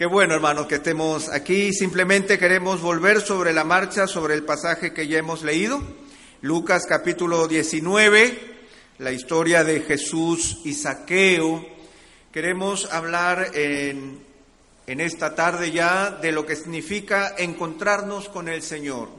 [0.00, 1.74] Qué bueno, hermanos, que estemos aquí.
[1.74, 5.78] Simplemente queremos volver sobre la marcha, sobre el pasaje que ya hemos leído.
[6.40, 8.38] Lucas capítulo 19,
[8.96, 11.66] la historia de Jesús y Saqueo.
[12.32, 14.20] Queremos hablar en,
[14.86, 19.10] en esta tarde ya de lo que significa encontrarnos con el Señor.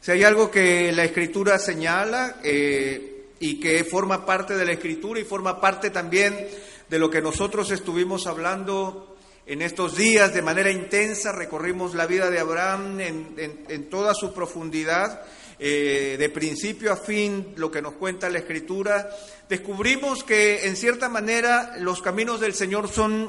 [0.00, 5.20] Si hay algo que la Escritura señala eh, y que forma parte de la Escritura
[5.20, 6.48] y forma parte también
[6.88, 9.09] de lo que nosotros estuvimos hablando
[9.50, 15.22] en estos días, de manera intensa, recorrimos la vida de Abraham en, toda su profundidad,
[15.58, 19.10] eh, de principio a fin, lo que nos cuenta la Escritura.
[19.48, 23.28] Descubrimos que, en cierta manera, los caminos del Señor son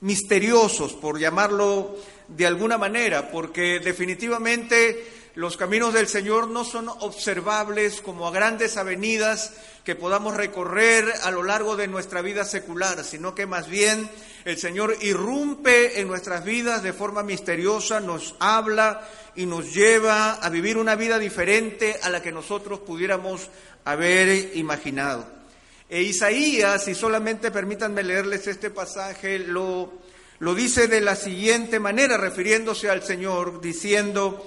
[0.00, 1.94] misteriosos, por llamarlo
[2.26, 8.78] de alguna manera, porque definitivamente los caminos del Señor no son observables como a grandes
[8.78, 9.52] avenidas
[9.84, 14.08] que podamos recorrer a lo largo de nuestra vida secular, sino que más bien
[14.44, 20.50] el Señor irrumpe en nuestras vidas de forma misteriosa, nos habla y nos lleva a
[20.50, 23.48] vivir una vida diferente a la que nosotros pudiéramos
[23.84, 25.26] haber imaginado.
[25.88, 29.92] E Isaías, y solamente permítanme leerles este pasaje, lo,
[30.40, 34.46] lo dice de la siguiente manera, refiriéndose al Señor, diciendo,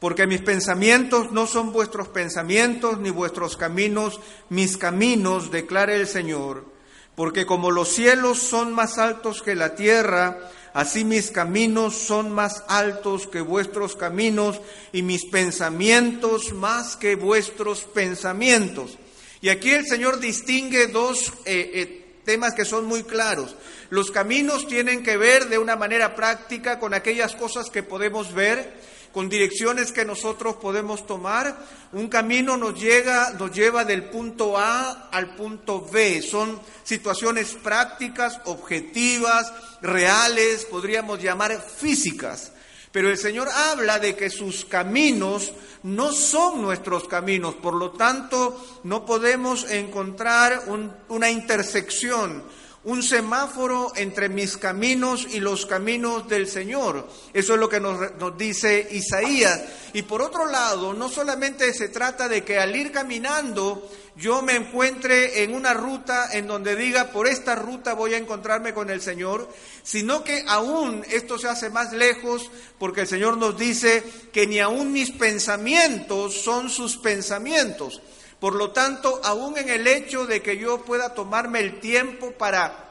[0.00, 4.20] porque mis pensamientos no son vuestros pensamientos, ni vuestros caminos
[4.50, 6.79] mis caminos, declara el Señor
[7.20, 10.38] porque como los cielos son más altos que la tierra,
[10.72, 14.58] así mis caminos son más altos que vuestros caminos
[14.90, 18.96] y mis pensamientos más que vuestros pensamientos.
[19.42, 23.54] Y aquí el Señor distingue dos eh, eh, temas que son muy claros.
[23.90, 28.79] Los caminos tienen que ver de una manera práctica con aquellas cosas que podemos ver
[29.12, 31.56] con direcciones que nosotros podemos tomar.
[31.92, 36.22] Un camino nos llega, nos lleva del punto A al punto B.
[36.22, 39.52] Son situaciones prácticas, objetivas,
[39.82, 42.52] reales, podríamos llamar físicas.
[42.92, 45.52] Pero el Señor habla de que sus caminos
[45.84, 50.64] no son nuestros caminos, por lo tanto no podemos encontrar
[51.08, 52.42] una intersección,
[52.84, 57.08] un semáforo entre mis caminos y los caminos del Señor.
[57.34, 59.60] Eso es lo que nos, nos, dice Isaías.
[59.92, 63.86] Y por otro lado, no solamente se trata de que al ir caminando
[64.16, 68.74] yo me encuentre en una ruta en donde diga, por esta ruta voy a encontrarme
[68.74, 69.48] con el Señor,
[69.82, 74.58] sino que aún esto se hace más lejos porque el Señor nos dice que ni
[74.58, 78.02] aún mis pensamientos son sus pensamientos.
[78.40, 82.88] Por lo tanto, aún en el hecho de que yo pueda tomarme el tiempo para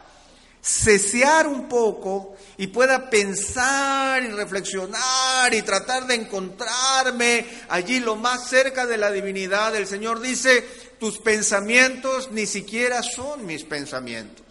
[0.62, 8.48] cesear un poco y pueda pensar y reflexionar y tratar de encontrarme allí lo más
[8.48, 10.62] cerca de la divinidad, el Señor dice,
[11.00, 14.46] tus pensamientos ni siquiera son mis pensamientos.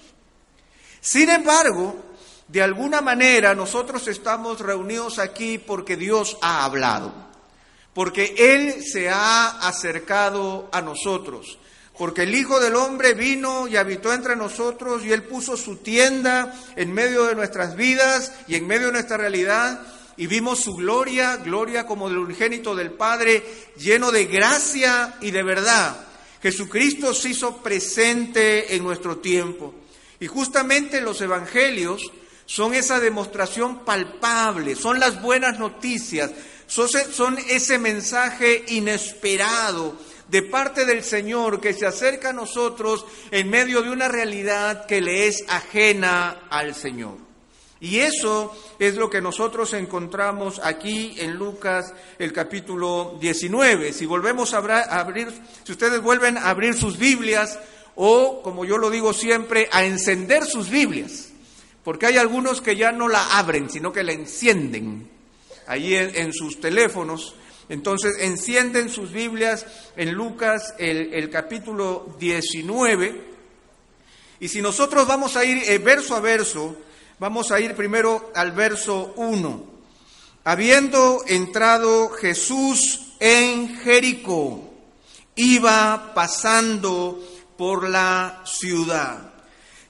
[1.00, 1.94] Sin embargo,
[2.48, 7.27] de alguna manera nosotros estamos reunidos aquí porque Dios ha hablado
[7.94, 11.58] porque Él se ha acercado a nosotros,
[11.96, 16.54] porque el Hijo del Hombre vino y habitó entre nosotros y Él puso su tienda
[16.76, 19.80] en medio de nuestras vidas y en medio de nuestra realidad
[20.18, 23.42] y vimos su gloria, gloria como del unigénito del Padre,
[23.76, 25.96] lleno de gracia y de verdad.
[26.42, 29.74] Jesucristo se hizo presente en nuestro tiempo.
[30.18, 32.02] Y justamente los evangelios
[32.46, 36.32] son esa demostración palpable, son las buenas noticias,
[36.68, 39.96] son ese mensaje inesperado
[40.28, 45.00] de parte del Señor que se acerca a nosotros en medio de una realidad que
[45.00, 47.16] le es ajena al Señor.
[47.80, 53.92] Y eso es lo que nosotros encontramos aquí en Lucas el capítulo 19.
[53.92, 55.28] Si volvemos a abrir,
[55.64, 57.58] si ustedes vuelven a abrir sus Biblias
[57.94, 61.28] o, como yo lo digo siempre, a encender sus Biblias,
[61.84, 65.17] porque hay algunos que ya no la abren, sino que la encienden
[65.68, 67.34] allí en, sus teléfonos.
[67.68, 73.28] Entonces encienden sus Biblias en Lucas el, capítulo 19.
[74.40, 76.76] Y si nosotros vamos a ir eh, verso a verso,
[77.18, 79.78] vamos a ir primero al verso 1.
[80.44, 84.72] Habiendo entrado Jesús en Jericó,
[85.36, 87.22] iba pasando
[87.58, 89.34] por la ciudad.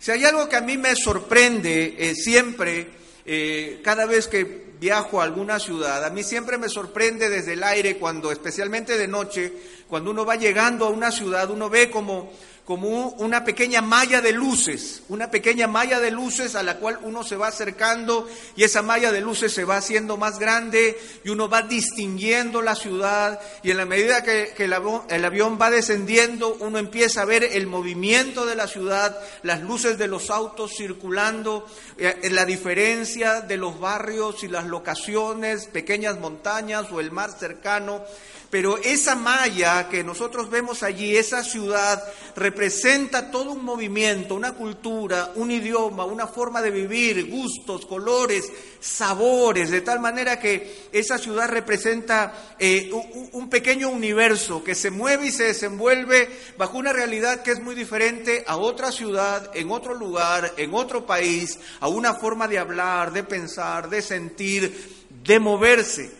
[0.00, 2.88] Si hay algo que a mí me sorprende eh, siempre,
[3.24, 7.64] eh, cada vez que viajo a alguna ciudad, a mí siempre me sorprende desde el
[7.64, 9.52] aire cuando, especialmente de noche,
[9.88, 12.32] cuando uno va llegando a una ciudad, uno ve como,
[12.68, 17.24] como una pequeña malla de luces, una pequeña malla de luces a la cual uno
[17.24, 21.48] se va acercando y esa malla de luces se va haciendo más grande y uno
[21.48, 27.22] va distinguiendo la ciudad y en la medida que, el, avión, va descendiendo uno empieza
[27.22, 31.64] a ver el movimiento de la ciudad, las luces de los autos circulando,
[31.96, 38.04] eh, la diferencia de los barrios y las locaciones, pequeñas montañas o el mar cercano.
[38.50, 42.02] Pero esa malla que nosotros vemos allí, esa ciudad,
[42.34, 48.50] representa todo un movimiento, una cultura, un idioma, una forma de vivir, gustos, colores,
[48.80, 52.90] sabores, de tal manera que esa ciudad representa eh,
[53.32, 57.74] un pequeño universo que se mueve y se desenvuelve bajo una realidad que es muy
[57.74, 63.12] diferente a otra ciudad, en otro lugar, en otro país, a una forma de hablar,
[63.12, 66.17] de pensar, de sentir, de moverse.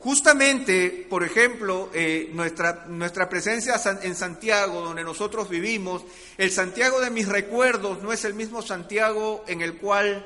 [0.00, 6.02] Justamente, por ejemplo, eh, nuestra, nuestra presencia en Santiago, donde nosotros vivimos,
[6.38, 10.24] el Santiago de mis recuerdos no es el mismo Santiago en el cual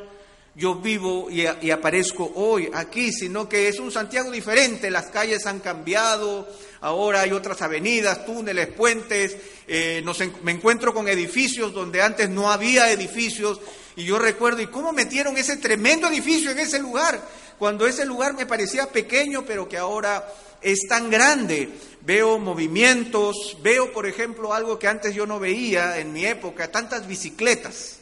[0.55, 4.93] yo vivo y, aparezco hoy aquí, sino que es un Santiago diferente.
[4.93, 6.47] Las calles han cambiado,
[6.81, 9.37] ahora hay otras avenidas, túneles, puentes.
[9.67, 10.05] Eh,
[10.44, 13.61] me encuentro con edificios donde antes no había edificios
[13.97, 17.20] y yo recuerdo, ¿y cómo metieron ese tremendo edificio en ese lugar?
[17.59, 20.27] Cuando ese lugar me parecía pequeño, pero que ahora
[20.61, 21.69] es tan grande.
[22.01, 27.06] Veo movimientos, veo, por ejemplo, algo que antes yo no veía en mi época, tantas
[27.06, 27.99] bicicletas.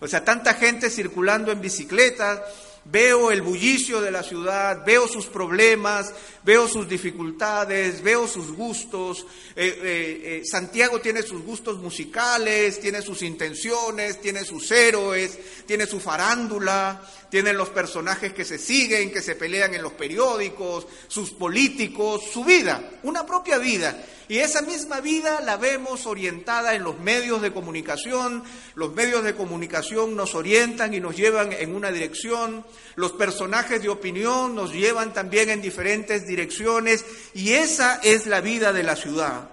[0.00, 2.40] O sea, tanta gente circulando en bicicletas,
[2.84, 9.26] veo el bullicio de la ciudad, veo sus problemas, veo sus dificultades, veo sus gustos.
[9.56, 15.86] Eh, eh, eh, Santiago tiene sus gustos musicales, tiene sus intenciones, tiene sus héroes, tiene
[15.86, 21.30] su farándula, tiene los personajes que se siguen, que se pelean en los periódicos, sus
[21.30, 24.04] políticos, su vida, una propia vida.
[24.28, 28.42] Y esa misma vida la vemos orientada en los medios de comunicación.
[28.74, 32.64] Los medios de comunicación nos orientan y nos llevan en una dirección.
[32.96, 37.04] Los personajes de opinión nos llevan también en diferentes direcciones.
[37.34, 39.48] Y esa es la vida de la ciudad.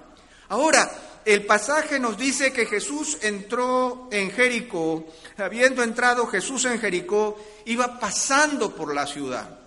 [0.50, 0.92] Ahora,
[1.24, 5.06] el pasaje nos dice que Jesús entró en Jericó.
[5.38, 9.60] Habiendo entrado Jesús en Jericó, iba pasando por la ciudad.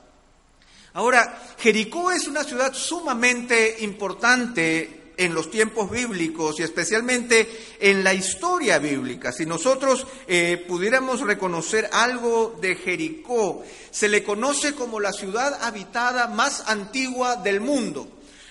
[0.95, 7.49] Ahora, Jericó es una ciudad sumamente importante en los tiempos bíblicos y especialmente
[7.81, 9.33] en la historia bíblica.
[9.33, 16.29] Si nosotros eh, pudiéramos reconocer algo de Jericó, se le conoce como la ciudad habitada
[16.29, 18.09] más antigua del mundo,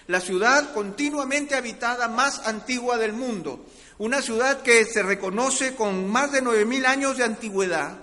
[0.07, 3.65] la ciudad continuamente habitada más antigua del mundo,
[3.97, 7.99] una ciudad que se reconoce con más de nueve mil años de antigüedad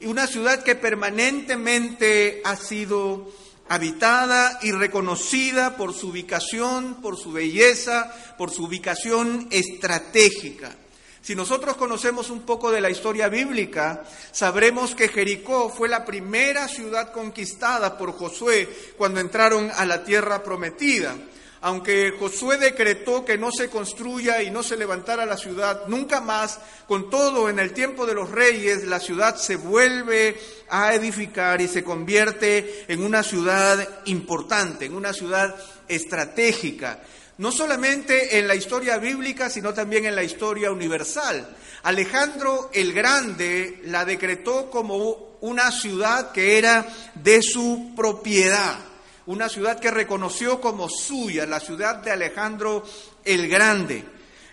[0.00, 3.30] y una ciudad que permanentemente ha sido
[3.68, 10.76] habitada y reconocida por su ubicación, por su belleza, por su ubicación estratégica.
[11.22, 16.68] Si nosotros conocemos un poco de la historia bíblica, sabremos que Jericó fue la primera
[16.68, 18.68] ciudad conquistada por Josué
[18.98, 21.16] cuando entraron a la tierra prometida
[21.64, 26.58] aunque Josué decretó que no se construya y no se levantara la ciudad, nunca más,
[26.86, 30.38] con todo en el tiempo de los reyes, la ciudad se vuelve
[30.68, 35.56] a edificar y se convierte en una ciudad importante, en una ciudad
[35.88, 37.00] estratégica,
[37.38, 41.48] no solamente en la historia bíblica, sino también en la historia universal.
[41.84, 48.93] Alejandro el Grande la decretó como una ciudad que era de su propiedad
[49.26, 52.84] una ciudad que reconoció como suya, la ciudad de Alejandro
[53.24, 54.04] el Grande.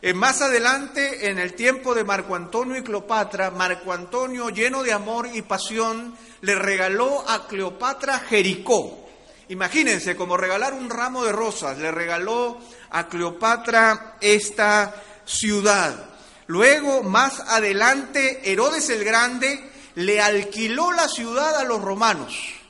[0.01, 4.93] Eh, más adelante, en el tiempo de Marco Antonio y Cleopatra, Marco Antonio, lleno de
[4.93, 9.09] amor y pasión, le regaló a Cleopatra Jericó.
[9.49, 12.57] Imagínense, como regalar un ramo de rosas, le regaló
[12.89, 16.09] a Cleopatra esta ciudad.
[16.47, 22.60] Luego, más adelante, Herodes el Grande le alquiló la ciudad a los romanos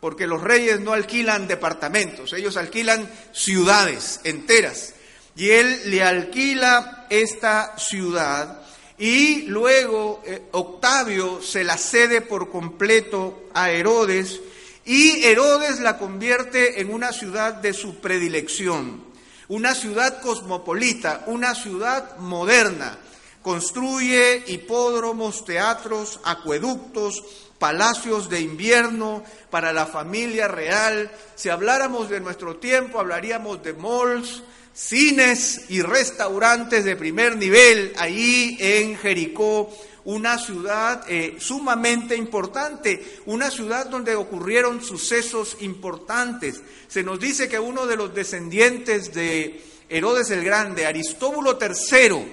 [0.00, 4.94] porque los reyes no alquilan departamentos, ellos alquilan ciudades enteras.
[5.36, 8.62] Y él le alquila esta ciudad
[8.98, 14.40] y luego eh, Octavio se la cede por completo a Herodes
[14.84, 19.04] y Herodes la convierte en una ciudad de su predilección,
[19.46, 22.98] una ciudad cosmopolita, una ciudad moderna.
[23.42, 27.22] Construye hipódromos, teatros, acueductos,
[27.58, 31.10] palacios de invierno para la familia real.
[31.34, 38.56] Si habláramos de nuestro tiempo, hablaríamos de malls, cines y restaurantes de primer nivel ahí
[38.60, 46.62] en Jericó, una ciudad eh, sumamente importante, una ciudad donde ocurrieron sucesos importantes.
[46.86, 52.32] Se nos dice que uno de los descendientes de Herodes el Grande, Aristóbulo III,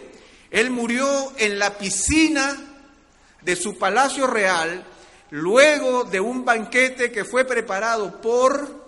[0.52, 2.56] Él murió en la piscina
[3.42, 4.86] de su palacio real
[5.32, 8.86] luego de un banquete que fue preparado por...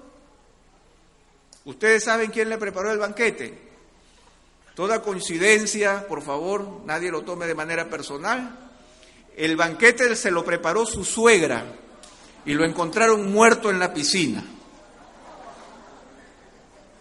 [1.65, 3.67] ¿Ustedes saben quién le preparó el banquete?
[4.73, 8.69] Toda coincidencia, por favor, nadie lo tome de manera personal.
[9.35, 11.65] El banquete se lo preparó su suegra
[12.45, 14.43] y lo encontraron muerto en la piscina.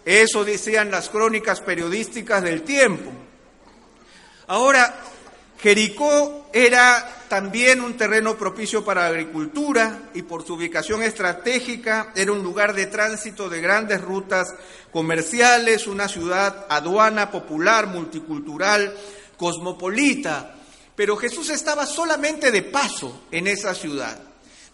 [0.03, 3.11] Eso decían las crónicas periodísticas del tiempo.
[4.47, 5.01] Ahora,
[5.59, 12.31] Jericó era también un terreno propicio para la agricultura y por su ubicación estratégica era
[12.31, 14.47] un lugar de tránsito de grandes rutas
[14.91, 18.95] comerciales, una ciudad aduana popular, multicultural,
[19.35, 20.55] cosmopolita.
[20.95, 24.19] Pero Jesús estaba solamente de paso en esa ciudad.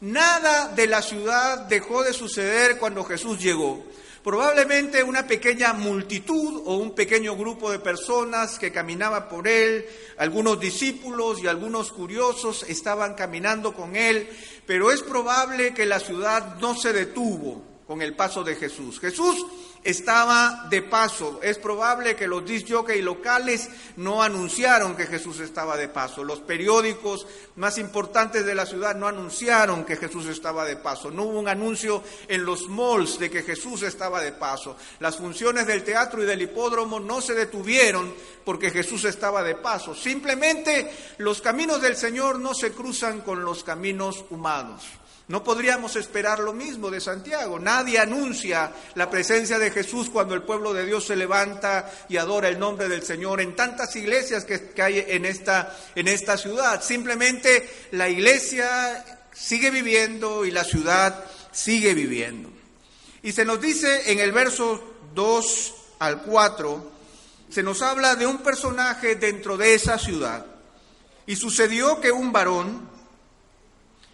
[0.02, 3.84] Nada de la ciudad dejó de suceder cuando Jesús llegó.
[4.24, 9.86] Probablemente una pequeña multitud o un pequeño grupo de personas que caminaba por él,
[10.18, 14.30] algunos discípulos y algunos curiosos estaban caminando con él,
[14.65, 18.98] pero es probable que la ciudad no se detuvo con el paso de Jesús.
[19.01, 19.46] Jesús
[19.84, 21.40] estaba de paso.
[21.44, 26.24] Es probable que los disc locales no anunciaron que Jesús estaba de paso.
[26.24, 31.12] Los periódicos más importantes de la ciudad no anunciaron que Jesús estaba de paso.
[31.12, 34.75] No hubo un anuncio en los malls de que Jesús estaba de paso.
[35.00, 38.13] Las funciones del teatro y del hipódromo no se detuvieron
[38.46, 39.94] porque Jesús estaba de paso.
[39.96, 44.84] Simplemente los caminos del Señor no se cruzan con los caminos humanos.
[45.30, 47.58] No podríamos esperar lo mismo de Santiago.
[47.58, 52.50] Nadie anuncia la presencia de Jesús cuando el pueblo de Dios se levanta y adora
[52.50, 56.84] el nombre del Señor en tantas iglesias que, hay en esta, en esta ciudad.
[56.84, 62.50] Simplemente la iglesia sigue viviendo y la ciudad sigue viviendo.
[63.22, 64.84] Y se nos dice en el verso
[65.15, 66.92] 2 al 4,
[67.50, 70.46] se nos habla de un personaje dentro de esa ciudad.
[71.25, 72.89] Y sucedió que un varón,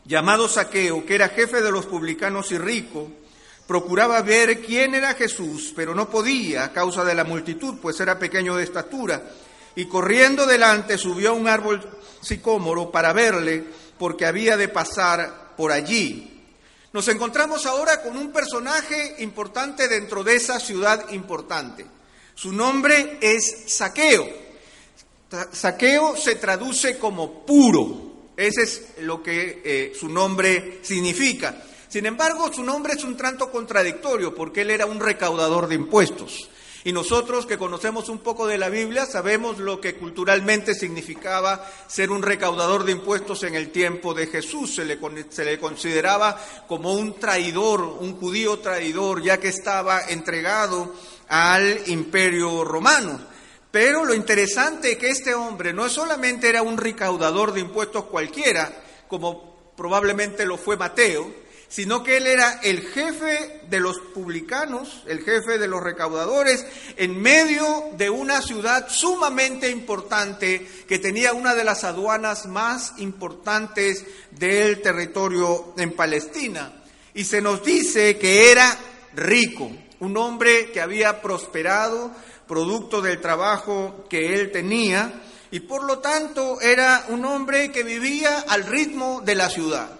[0.10, 3.08] llamado Saqueo, que era jefe de los publicanos y rico,
[3.68, 8.18] procuraba ver quién era Jesús, pero no podía a causa de la multitud, pues era
[8.18, 9.22] pequeño de estatura,
[9.75, 11.88] y corriendo delante subió a un árbol
[12.22, 13.63] sicómoro para verle,
[14.00, 16.44] porque había de pasar por allí.
[16.92, 21.86] Nos encontramos ahora con un personaje importante dentro de esa ciudad importante.
[22.34, 24.28] Su nombre es Saqueo.
[25.51, 28.09] Saqueo se traduce como puro.
[28.39, 31.62] Ese es lo que eh, su nombre significa.
[31.89, 36.50] Sin embargo, su nombre es un tanto contradictorio porque él era un recaudador de impuestos.
[36.86, 42.12] Y nosotros que conocemos un poco de la Biblia sabemos lo que culturalmente significaba ser
[42.12, 44.74] un recaudador de impuestos en el tiempo de Jesús.
[44.74, 50.96] Se le, se le, consideraba como un traidor, un judío traidor, ya que estaba entregado
[51.27, 53.19] al imperio romano.
[53.72, 58.72] Pero lo interesante es que este hombre no solamente era un recaudador de impuestos cualquiera,
[59.08, 61.32] como probablemente lo fue Mateo,
[61.70, 66.66] sino que él era el jefe de los publicanos, el jefe de los recaudadores,
[66.98, 74.04] en medio de una ciudad sumamente importante que tenía una de las aduanas más importantes
[74.32, 76.74] del territorio en Palestina.
[77.14, 78.76] Y se nos dice que era
[79.14, 82.12] rico, un hombre que había prosperado,
[82.50, 88.39] producto del trabajo que él tenía, y por lo tanto era un hombre que vivía
[88.39, 89.91] al ritmo de la ciudad.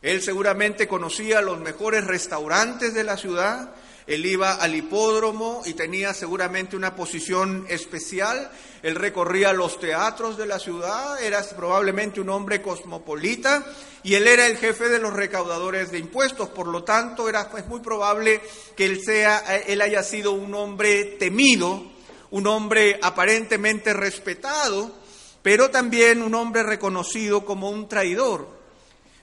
[0.00, 3.70] Él seguramente conocía los mejores restaurantes de la ciudad,
[4.06, 8.50] él iba al hipódromo y tenía seguramente una posición especial.
[8.82, 13.64] Él recorría los teatros de la ciudad, era probablemente un hombre cosmopolita
[14.02, 16.50] y él era el jefe de los recaudadores de impuestos.
[16.50, 18.42] Por lo tanto, era, es muy probable
[18.76, 21.82] que él, sea, él haya sido un hombre temido,
[22.30, 24.92] un hombre aparentemente respetado,
[25.40, 28.48] pero también un hombre reconocido como un traidor.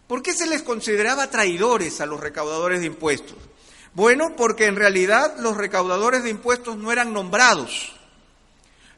[0.08, 3.38] ¿Por qué se les consideraba traidores a los recaudadores de impuestos?
[3.94, 7.94] Bueno, porque en realidad los recaudadores de impuestos no eran nombrados.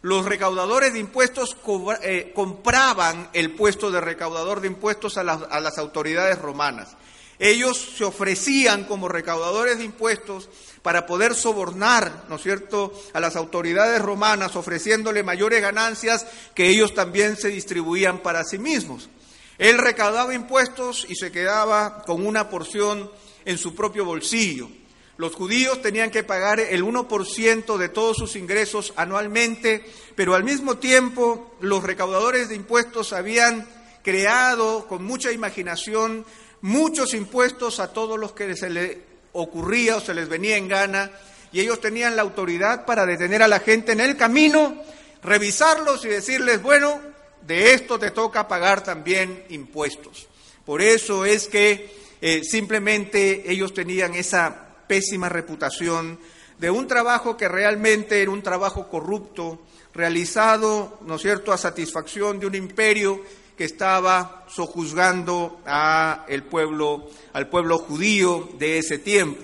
[0.03, 1.55] Los recaudadores de impuestos
[2.03, 6.97] eh, compraban el puesto de recaudador de impuestos a las, a las autoridades romanas.
[7.39, 10.49] Ellos se ofrecían como recaudadores de impuestos
[10.83, 16.93] para poder sobornar, ¿no es cierto?, a las autoridades romanas, ofreciéndole mayores ganancias que ellos
[16.93, 19.09] también se distribuían para sí mismos.
[19.57, 23.09] Él recaudaba impuestos y se quedaba con una porción
[23.45, 24.69] en su propio bolsillo.
[25.17, 30.77] Los judíos tenían que pagar el 1% de todos sus ingresos anualmente, pero al mismo
[30.77, 33.67] tiempo los recaudadores de impuestos habían
[34.01, 36.25] creado con mucha imaginación
[36.61, 38.97] muchos impuestos a todos los que se les
[39.33, 41.11] ocurría o se les venía en gana,
[41.51, 44.81] y ellos tenían la autoridad para detener a la gente en el camino
[45.21, 46.99] revisarlos y decirles, bueno,
[47.45, 50.27] de esto te toca pagar también impuestos.
[50.65, 51.91] Por eso es que
[52.21, 56.19] eh, simplemente ellos tenían esa pésima reputación
[56.59, 59.61] de un trabajo que realmente era un trabajo corrupto,
[59.93, 63.21] realizado, ¿no es cierto?, a satisfacción de un imperio
[63.57, 69.43] que estaba sojuzgando a el pueblo, al pueblo judío de ese tiempo.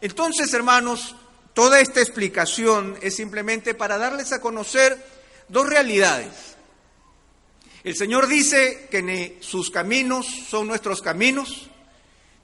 [0.00, 1.14] Entonces, hermanos,
[1.54, 5.02] toda esta explicación es simplemente para darles a conocer
[5.48, 6.56] dos realidades.
[7.84, 11.70] El Señor dice que sus caminos son nuestros caminos,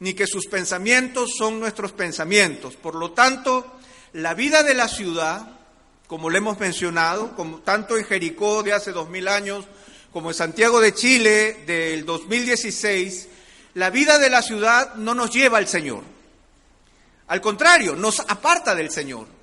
[0.00, 2.76] ni que sus pensamientos son nuestros pensamientos.
[2.76, 3.78] Por lo tanto,
[4.12, 5.58] la vida de la ciudad,
[6.06, 9.66] como le hemos mencionado, como tanto en Jericó de hace dos mil años,
[10.12, 13.28] como en Santiago de Chile del 2016,
[13.74, 16.02] la vida de la ciudad no nos lleva al Señor.
[17.28, 19.39] Al contrario, nos aparta del Señor.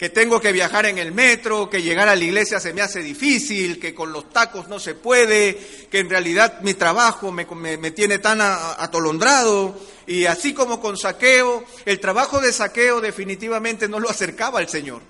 [0.00, 3.02] Que tengo que viajar en el metro, que llegar a la iglesia se me hace
[3.02, 5.58] difícil, que con los tacos no se puede,
[5.90, 7.44] que en realidad mi trabajo me,
[7.90, 9.78] tiene tan atolondrado.
[10.06, 15.02] Y así como con saqueo, el trabajo de saqueo definitivamente no lo acercaba al Señor.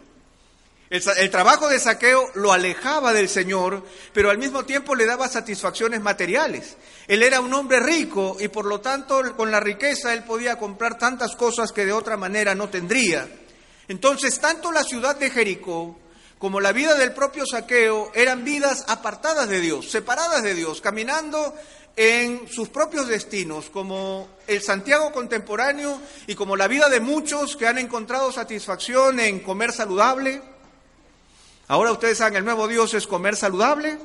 [0.91, 6.01] El, trabajo de saqueo lo alejaba del Señor, pero al mismo tiempo le daba satisfacciones
[6.01, 6.77] materiales.
[7.07, 10.99] Él era un hombre rico y por lo tanto con la riqueza él podía comprar
[10.99, 13.29] tantas cosas que de otra manera no tendría.
[13.91, 15.99] Entonces, tanto la ciudad de Jericó
[16.39, 21.53] como la vida del propio saqueo eran vidas apartadas de Dios, separadas de Dios, caminando
[21.97, 27.67] en sus propios destinos, como el Santiago contemporáneo y como la vida de muchos que
[27.67, 30.41] han encontrado satisfacción en comer saludable,
[31.71, 33.97] Ahora ustedes saben, el nuevo Dios es comer saludable,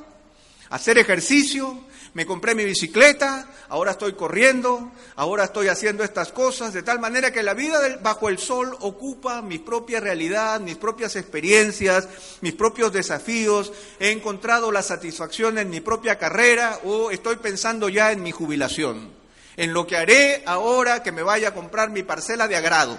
[0.70, 1.80] hacer ejercicio,
[2.16, 7.32] me compré mi bicicleta, ahora estoy corriendo, ahora estoy haciendo estas cosas, de tal manera
[7.32, 12.08] que la vida bajo el sol ocupa mi propia realidad, mis propias experiencias,
[12.40, 18.14] mis propios desafíos, he encontrado la satisfacción en mi propia carrera o estoy pensando ya
[18.14, 19.12] en mi jubilación,
[19.58, 22.98] en lo que haré ahora que me vaya a comprar mi parcela de agrado.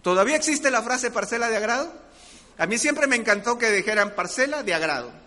[0.00, 1.92] ¿Todavía existe la frase parcela de agrado?
[2.56, 5.21] A mí siempre me encantó que dijeran parcela de agrado.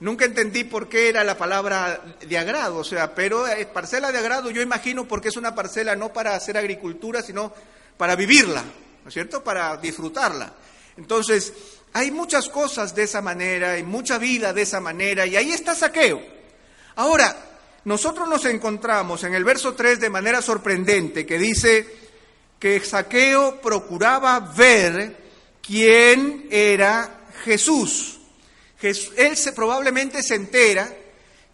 [0.00, 4.18] Nunca entendí por qué era la palabra de agrado, o sea, pero eh, parcela de
[4.18, 7.52] agrado yo imagino porque es una parcela no para hacer agricultura, sino
[7.96, 9.42] para vivirla, ¿no es cierto?
[9.42, 10.52] Para disfrutarla.
[10.98, 11.52] Entonces,
[11.94, 15.74] hay muchas cosas de esa manera, hay mucha vida de esa manera, y ahí está
[15.74, 16.20] saqueo.
[16.96, 17.34] Ahora,
[17.84, 21.86] nosotros nos encontramos en el verso 3 de manera sorprendente que dice
[22.58, 25.16] que saqueo procuraba ver
[25.62, 28.15] quién era Jesús.
[28.82, 30.88] Él se, probablemente se entera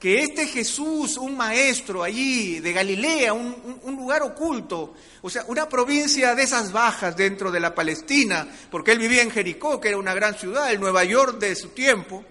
[0.03, 6.35] que este Jesús, un maestro allí de Galilea, un, lugar oculto, o sea, una provincia
[6.35, 10.13] de esas bajas dentro de la Palestina, porque él vivía en Jericó, que era una
[10.13, 12.25] gran ciudad, el Nueva York de su tiempo,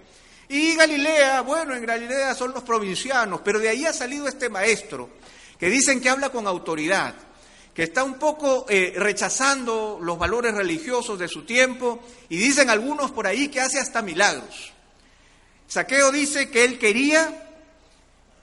[0.50, 5.08] y Galilea, bueno, en Galilea son los provincianos, pero de ahí ha salido este maestro,
[5.58, 7.14] que dicen que habla con autoridad,
[7.72, 13.12] que está un poco eh, rechazando los valores religiosos de su tiempo y dicen algunos
[13.12, 14.74] por ahí que hace hasta milagros.
[15.72, 17.48] Saqueo dice que él quería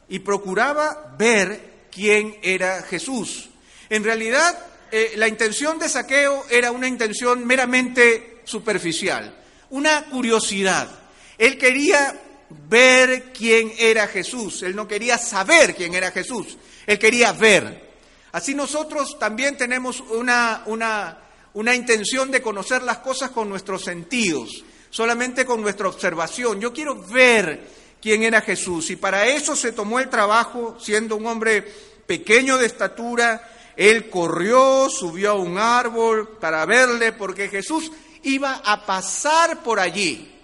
[0.10, 3.50] y procuraba ver quién era Jesús.
[3.88, 4.58] En realidad,
[4.92, 9.38] eh, la intención de Saqueo era una intención meramente superficial,
[9.70, 10.90] una curiosidad.
[11.38, 12.20] Él quería
[12.68, 17.92] ver quién era Jesús, él no quería saber quién era Jesús, él quería ver.
[18.32, 25.46] Así nosotros también tenemos una, una, intención de conocer las cosas con nuestros sentidos, solamente
[25.46, 26.60] con nuestra observación.
[26.60, 27.68] Yo quiero ver
[28.02, 31.62] quién era Jesús y para eso se tomó el trabajo, siendo un hombre
[32.06, 37.92] pequeño de estatura, él corrió, subió a un árbol para verle, porque Jesús
[38.24, 40.36] iba a pasar por allí.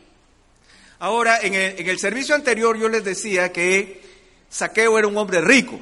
[1.00, 4.02] Ahora, en el, en el servicio anterior yo les decía que
[4.50, 5.80] Saqueo era un hombre rico.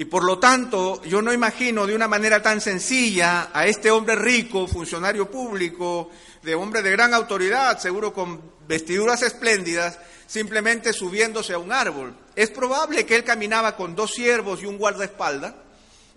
[0.00, 4.16] Y por lo tanto, yo no imagino de una manera tan sencilla a este hombre
[4.16, 6.08] rico, funcionario público,
[6.42, 12.14] de hombre de gran autoridad, seguro con vestiduras espléndidas, simplemente subiéndose a un árbol.
[12.34, 15.52] Es probable que él caminaba con dos siervos y un guardaespaldas,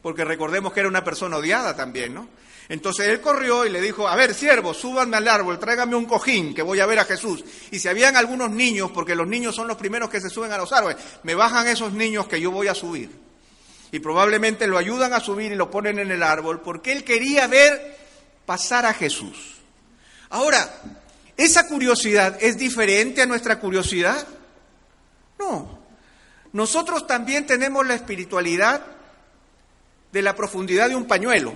[0.02, 2.30] porque recordemos que era una persona odiada también, ¿no?
[2.70, 6.56] Entonces él corrió y le dijo, a ver, siervos, súbanme al árbol, tráigame un cojín,
[6.56, 7.44] que voy a ver a Jesús.
[7.70, 10.58] Y si habían algunos niños, porque los niños son los primeros que se suben a
[10.58, 13.33] los árboles, me bajan esos niños que yo voy a subir
[13.94, 17.46] y probablemente lo ayudan a subir y lo ponen en el árbol porque él quería
[17.46, 17.96] ver
[18.44, 19.58] pasar a Jesús.
[20.32, 20.68] Ahora,
[21.38, 24.28] ¿esa curiosidad es diferente a nuestra curiosidad?
[25.38, 25.78] No.
[26.54, 28.84] Nosotros también tenemos la espiritualidad
[30.12, 31.54] de la profundidad de un pañuelo.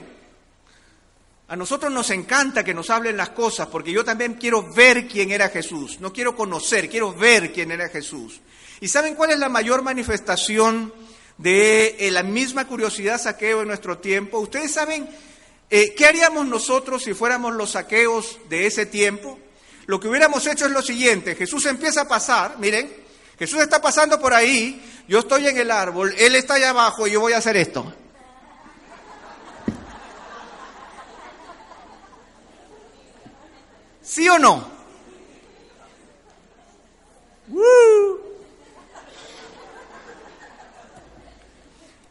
[1.47, 5.31] A nosotros nos encanta que nos hablen las cosas, porque yo también quiero ver quién
[5.31, 5.99] era Jesús.
[6.01, 8.41] No quiero conocer, quiero ver quién era Jesús.
[8.79, 10.93] ¿Y saben cuál es la mayor manifestación
[11.37, 14.39] de eh, la misma curiosidad saqueo en nuestro tiempo?
[14.39, 15.07] Ustedes saben
[15.69, 19.39] eh, qué haríamos nosotros si fuéramos los saqueos de ese tiempo.
[19.85, 22.93] Lo que hubiéramos hecho es lo siguiente, Jesús empieza a pasar, miren,
[23.39, 27.11] Jesús está pasando por ahí, yo estoy en el árbol, Él está allá abajo y
[27.11, 27.93] yo voy a hacer esto.
[34.01, 34.77] ¿Sí o no?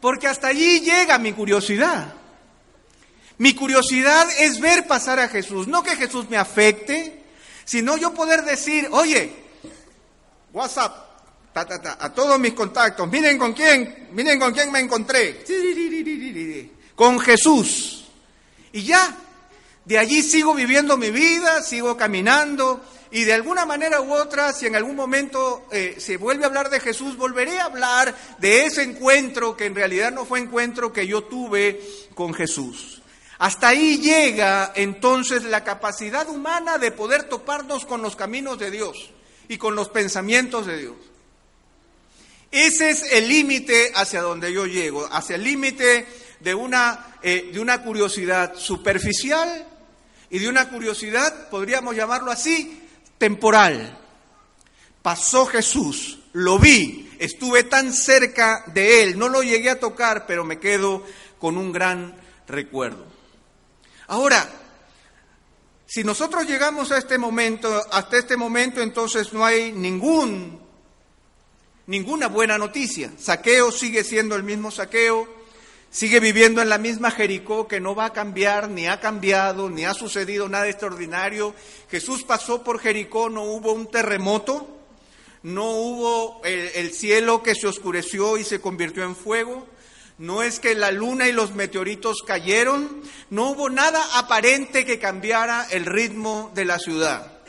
[0.01, 2.13] Porque hasta allí llega mi curiosidad.
[3.37, 7.23] Mi curiosidad es ver pasar a Jesús, no que Jesús me afecte,
[7.65, 9.31] sino yo poder decir, oye,
[10.53, 11.07] WhatsApp,
[11.53, 15.43] a todos mis contactos, miren con quién, miren con quién me encontré,
[16.95, 18.05] con Jesús.
[18.73, 19.15] Y ya,
[19.87, 24.65] de allí sigo viviendo mi vida, sigo caminando y de alguna manera u otra, si
[24.65, 28.83] en algún momento eh, se vuelve a hablar de Jesús, volveré a hablar de ese
[28.83, 31.81] encuentro que en realidad no fue encuentro que yo tuve
[32.15, 33.01] con Jesús.
[33.39, 39.11] Hasta ahí llega entonces la capacidad humana de poder toparnos con los caminos de Dios
[39.47, 40.95] y con los pensamientos de Dios.
[42.51, 46.05] Ese es el límite hacia donde yo llego, hacia el límite
[46.41, 49.76] de una, eh, de una curiosidad superficial
[50.29, 52.87] y de una curiosidad, podríamos llamarlo así,
[53.17, 53.97] temporal.
[55.01, 60.43] Pasó Jesús, lo vi, estuve tan cerca de él, no lo llegué a tocar, pero
[60.43, 61.03] me quedo
[61.39, 62.15] con un gran
[62.47, 63.05] recuerdo.
[64.07, 64.49] Ahora,
[65.85, 70.59] si nosotros llegamos a este momento, hasta este momento, entonces no hay ningún,
[71.85, 73.11] ninguna buena noticia.
[73.17, 75.36] Saqueo sigue siendo el mismo saqueo,
[75.97, 79.83] sigue viviendo en la misma Jericó que no va a cambiar, ni ha cambiado, ni
[79.83, 81.55] ha sucedido nada extraordinario.
[81.89, 84.77] Jesús pasó por Jericó, no hubo un terremoto,
[85.41, 89.65] no hubo el, cielo que se oscureció y se convirtió en fuego.
[90.19, 95.65] No es que la luna y los meteoritos cayeron, no hubo nada aparente que cambiara
[95.71, 97.39] el ritmo de la ciudad.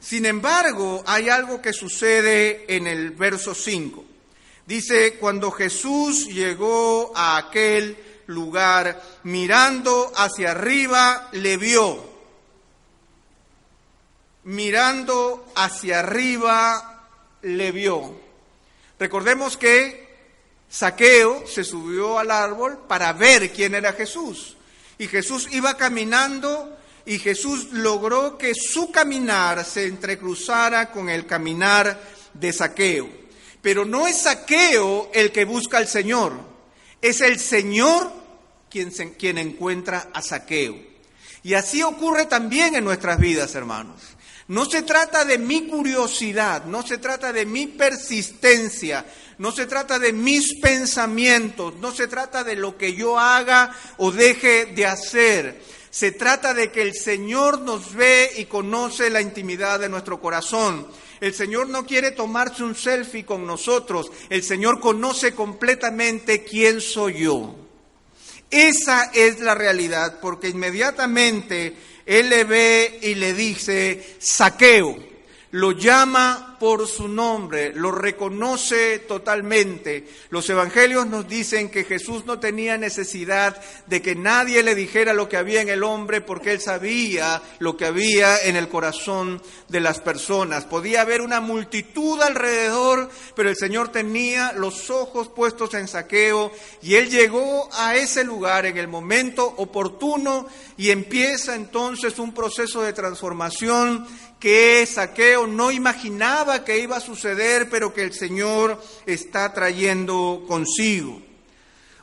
[0.00, 4.05] Sin embargo, hay algo que sucede en el verso 5.
[4.66, 12.04] Dice, cuando Jesús llegó a aquel lugar, mirando hacia arriba, le vio.
[14.42, 17.08] Mirando hacia arriba,
[17.42, 18.20] le vio.
[18.98, 20.06] Recordemos que
[20.68, 24.56] Saqueo se subió al árbol para ver quién era Jesús.
[24.98, 32.00] Y Jesús iba caminando y Jesús logró que su caminar se entrecruzara con el caminar
[32.34, 33.25] de Saqueo.
[33.66, 36.38] Pero no es saqueo el que busca al Señor,
[37.02, 38.12] es el Señor
[38.70, 40.78] quien, encuentra a saqueo.
[41.42, 44.00] Y así ocurre también en nuestras vidas, hermanos.
[44.46, 49.04] No se trata de mi curiosidad, no se trata de mi persistencia,
[49.38, 54.12] no se trata de mis pensamientos, no se trata de lo que yo haga o
[54.12, 55.60] deje de hacer.
[55.90, 60.86] Se trata de que el Señor nos ve y conoce la intimidad de nuestro corazón.
[61.20, 64.10] El Señor no quiere tomarse un selfie con nosotros.
[64.28, 67.54] El Señor conoce completamente quién soy yo.
[68.50, 71.74] Esa es la realidad, porque inmediatamente
[72.04, 74.96] Él le ve y le dice, saqueo,
[75.50, 80.06] lo llama por su nombre, lo reconoce totalmente.
[80.30, 85.28] Los evangelios nos dicen que Jesús no tenía necesidad de que nadie le dijera lo
[85.28, 89.80] que había en el hombre porque él sabía lo que había en el corazón de
[89.80, 90.64] las personas.
[90.64, 96.94] Podía haber una multitud alrededor, pero el Señor tenía los ojos puestos en saqueo y
[96.94, 102.92] él llegó a ese lugar en el momento oportuno y empieza entonces un proceso de
[102.92, 104.06] transformación
[104.38, 111.22] que Saqueo no imaginaba que iba a suceder, pero que el Señor está trayendo consigo.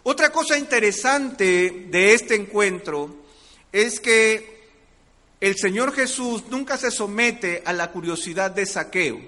[0.04, 3.24] Otra cosa interesante de este encuentro
[3.72, 4.54] es que
[5.40, 9.20] el Señor Jesús nunca se somete a la curiosidad de Saqueo.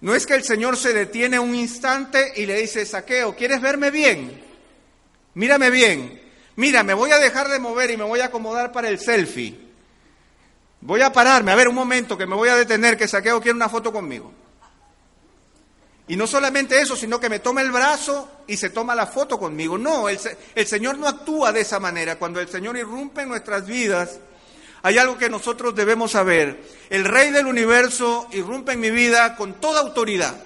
[0.00, 3.90] No es que el Señor se detiene un instante y le dice, Saqueo, ¿quieres verme
[3.90, 4.42] bien?
[5.34, 6.22] Mírame bien.
[6.56, 9.65] Mira, me voy a dejar de mover y me voy a acomodar para el selfie.
[10.86, 13.56] Voy a pararme, a ver un momento que me voy a detener, que Saqueo quiere
[13.56, 14.32] una foto conmigo.
[16.06, 19.36] Y no solamente eso, sino que me toma el brazo y se toma la foto
[19.36, 19.76] conmigo.
[19.76, 20.16] No, el,
[20.64, 22.20] Señor no actúa de esa manera.
[22.20, 24.20] Cuando el Señor irrumpe en nuestras vidas,
[24.82, 26.62] hay algo que nosotros debemos saber.
[26.88, 30.36] El Rey del universo irrumpe en mi vida con toda autoridad.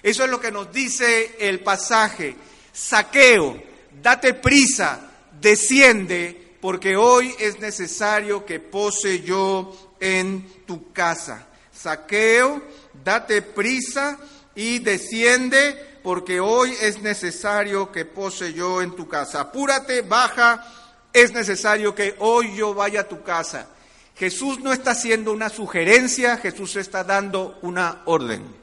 [0.00, 2.36] Eso es lo que nos dice el pasaje.
[2.72, 3.60] Saqueo,
[4.00, 5.10] date prisa,
[5.40, 11.46] desciende porque hoy es necesario que pose yo en tu casa.
[11.72, 12.62] Saqueo,
[13.04, 14.18] date prisa
[14.54, 19.40] y desciende porque hoy es necesario que pose yo en tu casa.
[19.40, 20.66] Apúrate, baja,
[21.12, 23.68] es necesario que hoy yo vaya a tu casa.
[24.16, 28.60] Jesús no está haciendo una sugerencia, Jesús está dando una orden.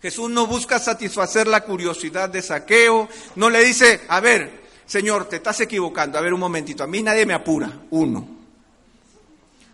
[0.00, 4.61] Jesús no busca satisfacer la curiosidad de saqueo, no le dice, a ver,
[4.92, 8.28] Señor, te estás equivocando, a ver un momentito, a mí nadie me apura, uno.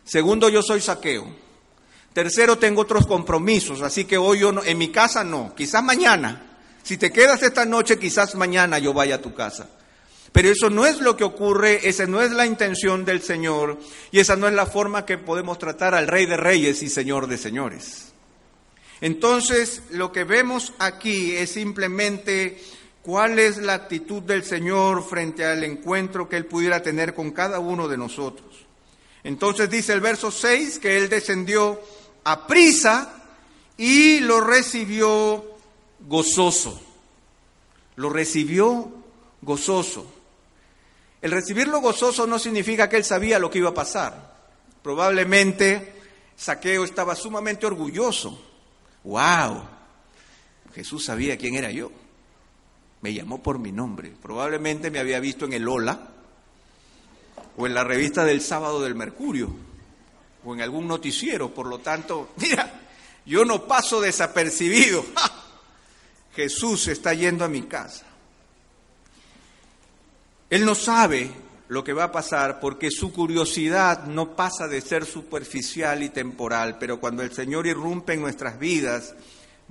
[0.04, 1.26] Segundo, yo soy saqueo.
[2.12, 6.60] Tercero, tengo otros compromisos, así que hoy yo no, en mi casa no, quizás mañana.
[6.84, 9.68] Si te quedas esta noche, quizás mañana yo vaya a tu casa.
[10.30, 13.76] Pero eso no es lo que ocurre, esa no es la intención del Señor
[14.12, 17.26] y esa no es la forma que podemos tratar al Rey de Reyes y Señor
[17.26, 18.12] de Señores.
[19.00, 22.60] Entonces, lo que vemos aquí es simplemente
[23.08, 27.58] cuál es la actitud del Señor frente al encuentro que Él pudiera tener con cada
[27.58, 28.66] uno de nosotros.
[29.24, 31.80] Entonces dice el verso 6 que Él descendió
[32.24, 33.24] a prisa
[33.78, 35.42] y lo recibió
[36.00, 36.78] gozoso.
[37.96, 38.92] Lo recibió
[39.40, 40.04] gozoso.
[41.22, 44.36] El recibirlo gozoso no significa que él sabía lo que iba a pasar.
[44.82, 45.94] Probablemente
[46.36, 48.38] Saqueo estaba sumamente orgulloso.
[49.02, 49.62] ¡Wow!
[50.74, 51.90] Jesús sabía quién era yo.
[53.00, 54.12] Me llamó por mi nombre.
[54.20, 55.98] Probablemente me había visto en el Ola
[57.56, 59.50] o en la revista del sábado del Mercurio
[60.44, 61.52] o en algún noticiero.
[61.52, 62.80] Por lo tanto, mira,
[63.24, 65.04] yo no paso desapercibido.
[66.34, 68.04] Jesús está yendo a mi casa.
[70.50, 71.30] Él no sabe
[71.68, 76.78] lo que va a pasar porque su curiosidad no pasa de ser superficial y temporal,
[76.78, 79.14] pero cuando el Señor irrumpe en nuestras vidas,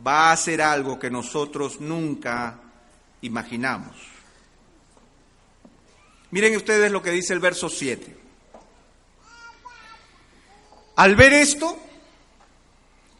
[0.06, 2.60] va a hacer algo que nosotros nunca
[3.22, 3.96] imaginamos.
[6.32, 8.16] Miren ustedes lo que dice el verso 7.
[10.98, 11.78] Al ver esto,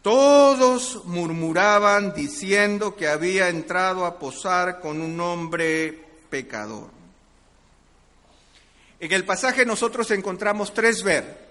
[0.02, 6.90] todos murmuraban diciendo que había entrado a posar con un hombre pecador.
[9.00, 11.48] En el pasaje nosotros encontramos tres ver.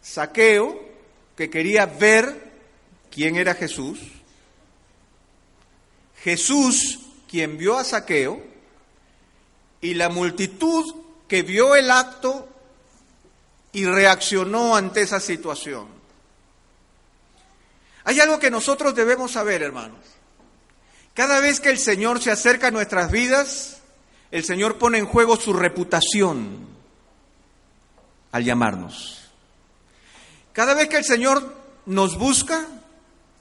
[0.00, 0.80] Saqueo,
[1.36, 2.50] que quería ver
[3.10, 3.98] quién era Jesús.
[6.22, 8.42] Jesús, quien vio a Saqueo.
[9.80, 10.94] Y la multitud
[11.26, 12.48] que vio el acto
[13.72, 15.86] y reaccionó ante esa situación.
[18.04, 20.00] Hay algo que nosotros debemos saber, hermanos.
[21.14, 23.78] Cada vez que el Señor se acerca a nuestras vidas,
[24.30, 26.68] el Señor pone en juego su reputación
[28.32, 29.30] al llamarnos.
[30.52, 31.54] Cada vez que el Señor
[31.86, 32.66] nos busca,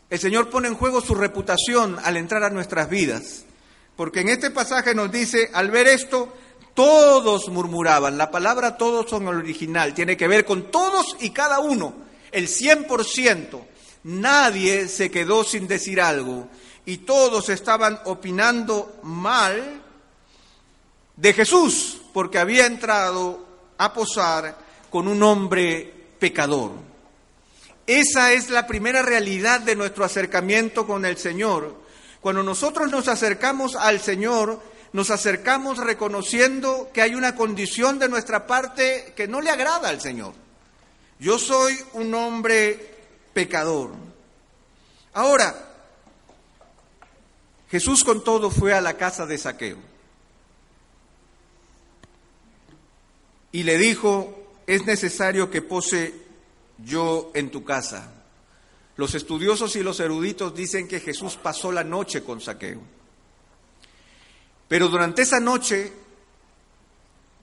[0.10, 3.44] el Señor pone en juego su reputación al entrar a nuestras vidas.
[3.96, 6.34] Porque en este pasaje nos dice, al ver esto,
[6.74, 8.18] todos murmuraban.
[8.18, 11.94] La palabra todos son el original, tiene que ver con todos y cada uno,
[12.32, 13.62] el 100%.
[14.04, 16.48] Nadie se quedó sin decir algo
[16.86, 19.82] y todos estaban opinando mal
[21.16, 23.46] de Jesús, porque había entrado
[23.78, 24.58] a posar
[24.90, 26.89] con un hombre pecador.
[27.90, 31.76] Esa es la primera realidad de nuestro acercamiento con el Señor.
[32.22, 34.62] Cuando nosotros nos acercamos al Señor,
[34.94, 40.00] nos acercamos reconociendo que hay una condición de nuestra parte que no le agrada al
[40.00, 40.36] Señor.
[41.18, 42.96] Yo soy un hombre
[43.34, 43.90] pecador.
[45.14, 45.56] Ahora,
[47.72, 49.90] Jesús con todo fue a la casa de Saqueo.
[53.52, 56.29] y le dijo, es necesario que pose
[56.84, 58.12] yo en tu casa.
[58.96, 62.82] Los estudiosos y los eruditos dicen que Jesús pasó la noche con Saqueo.
[64.68, 65.92] Pero durante esa noche,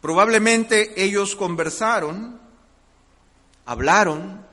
[0.00, 2.38] probablemente ellos conversaron,
[3.64, 4.44] hablaron,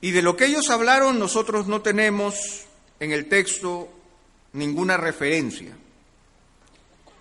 [0.00, 2.64] y de lo que ellos hablaron nosotros no tenemos
[3.00, 3.88] en el texto
[4.52, 5.76] ninguna referencia.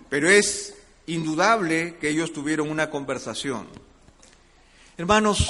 [0.10, 0.76] Pero es
[1.08, 3.68] indudable que ellos tuvieron una conversación.
[4.98, 5.50] Hermanos,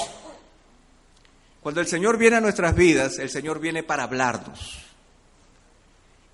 [1.64, 4.80] cuando el Señor viene a nuestras vidas, el Señor viene para hablarnos.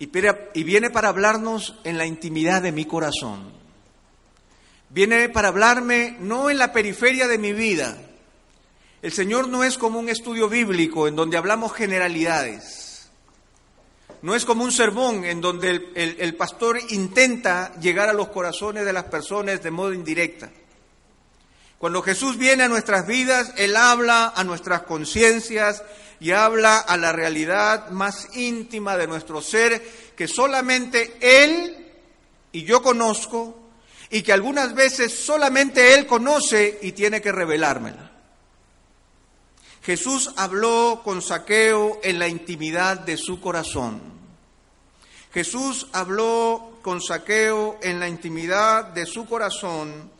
[0.00, 3.52] Y viene para hablarnos en la intimidad de mi corazón.
[4.88, 7.96] Viene para hablarme no en la periferia de mi vida.
[9.02, 13.08] El Señor no es como un estudio bíblico en donde hablamos generalidades.
[14.22, 18.92] No es como un sermón en donde el, pastor intenta llegar a los corazones de
[18.92, 20.50] las personas de modo indirecta.
[21.80, 25.82] Cuando Jesús viene a nuestras vidas, Él habla a nuestras conciencias
[26.20, 29.82] y habla a la realidad más íntima de nuestro ser
[30.14, 31.90] que solamente Él
[32.52, 33.58] y yo conozco
[34.10, 38.10] y que algunas veces solamente Él conoce y tiene que revelármela.
[39.82, 44.02] Jesús habló con Saqueo en la intimidad de su corazón.
[45.32, 50.19] Jesús habló con Saqueo en la intimidad de su corazón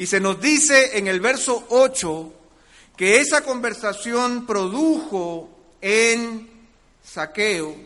[0.00, 2.32] y se nos dice en el verso 8
[2.96, 5.50] que esa conversación produjo
[5.82, 6.48] en
[7.04, 7.76] Saqueo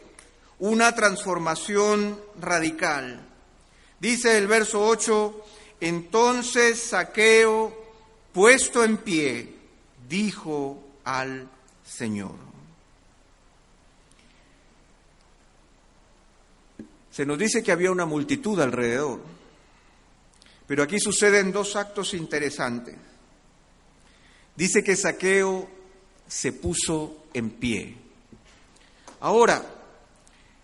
[0.61, 3.21] una transformación radical.
[3.99, 5.45] Dice el verso 8,
[5.81, 7.77] entonces Saqueo,
[8.33, 9.53] puesto en pie,
[10.09, 11.49] dijo al
[11.85, 12.37] Señor.
[17.11, 19.19] Se nos dice que había una multitud alrededor,
[20.67, 22.97] pero aquí suceden dos actos interesantes.
[24.57, 25.69] Dice que Saqueo
[26.27, 27.97] se puso en pie.
[29.21, 29.63] Ahora,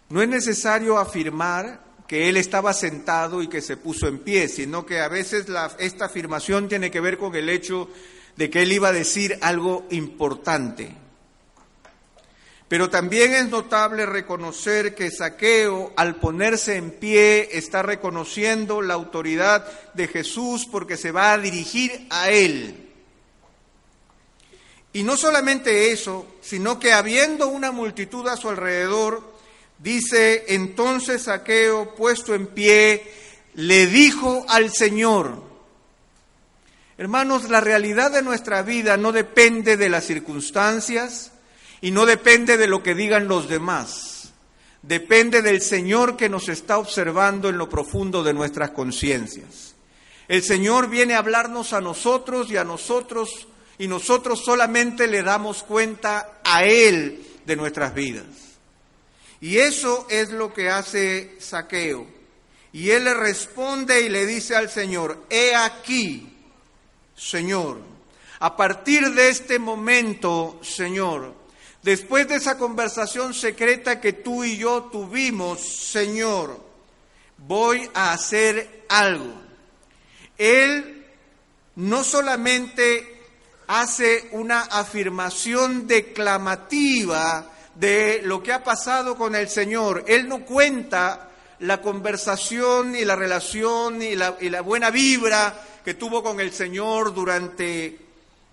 [0.09, 4.85] no es necesario afirmar que él estaba sentado y que se puso en pie, sino
[4.85, 5.47] que a veces
[5.79, 7.89] esta afirmación tiene que ver con el hecho
[8.37, 10.97] de que él iba a decir algo importante.
[12.71, 19.67] Pero también es notable reconocer que Saqueo, al ponerse en pie, está reconociendo la autoridad
[19.93, 22.89] de Jesús porque se va a dirigir a él.
[24.95, 29.31] Y no solamente eso, sino que habiendo una multitud a su alrededor,
[29.83, 33.03] Dice, entonces Saqueo, puesto en pie,
[33.55, 35.43] le dijo al Señor,
[36.99, 41.33] hermanos, la realidad de nuestra vida no depende de las circunstancias
[41.81, 44.33] y no depende de lo que digan los demás,
[44.83, 49.75] depende del Señor que nos está observando en lo profundo de nuestras conciencias.
[50.29, 55.62] El Señor viene a hablarnos a nosotros y a nosotros y nosotros solamente le damos
[55.62, 58.27] cuenta a Él de nuestras vidas.
[59.40, 62.07] Y eso es lo que hace Saqueo.
[62.73, 66.33] Y él le responde y le dice al Señor, he aquí,
[67.16, 67.81] Señor,
[68.38, 71.35] a partir de este momento, Señor,
[71.83, 76.61] después de esa conversación secreta que tú y yo tuvimos, Señor,
[77.38, 79.35] voy a hacer algo.
[80.38, 81.07] Él
[81.77, 83.21] no solamente
[83.66, 90.05] hace una afirmación declamativa, de lo que ha pasado con el Señor.
[90.07, 95.95] Él no cuenta la conversación y la relación y la, y la buena vibra que
[95.95, 97.99] tuvo con el Señor durante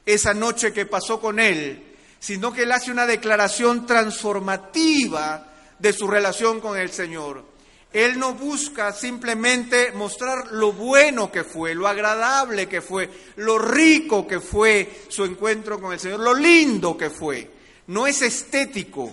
[0.05, 1.86] esa noche que pasó con Él,
[2.19, 7.45] sino que Él hace una declaración transformativa de su relación con el Señor.
[7.93, 14.27] Él no busca simplemente mostrar lo bueno que fue, lo agradable que fue, lo rico
[14.27, 19.11] que fue su encuentro con el Señor, lo lindo que fue no es estético,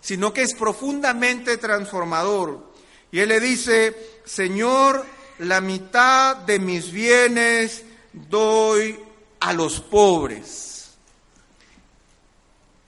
[0.00, 2.72] sino que es profundamente transformador.
[3.12, 5.04] Y él le dice, Señor,
[5.38, 7.82] la mitad de mis bienes
[8.12, 8.98] doy
[9.40, 10.75] a los pobres.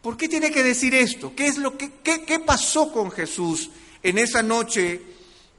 [0.09, 1.35] ¿Por qué tiene que decir esto?
[1.37, 3.69] ¿Qué es lo que qué, pasó con Jesús
[4.03, 5.03] en esa noche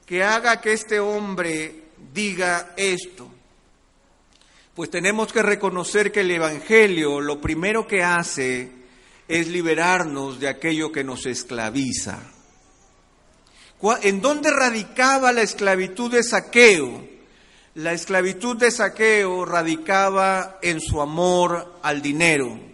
[0.07, 3.29] que haga que este hombre diga esto?
[4.73, 8.71] Pues tenemos que reconocer que el evangelio lo primero que hace
[9.27, 12.19] es liberarnos de aquello que nos esclaviza.
[14.01, 17.07] ¿En dónde radicaba la esclavitud de saqueo?
[17.75, 22.68] La esclavitud de saqueo radicaba en su amor al dinero.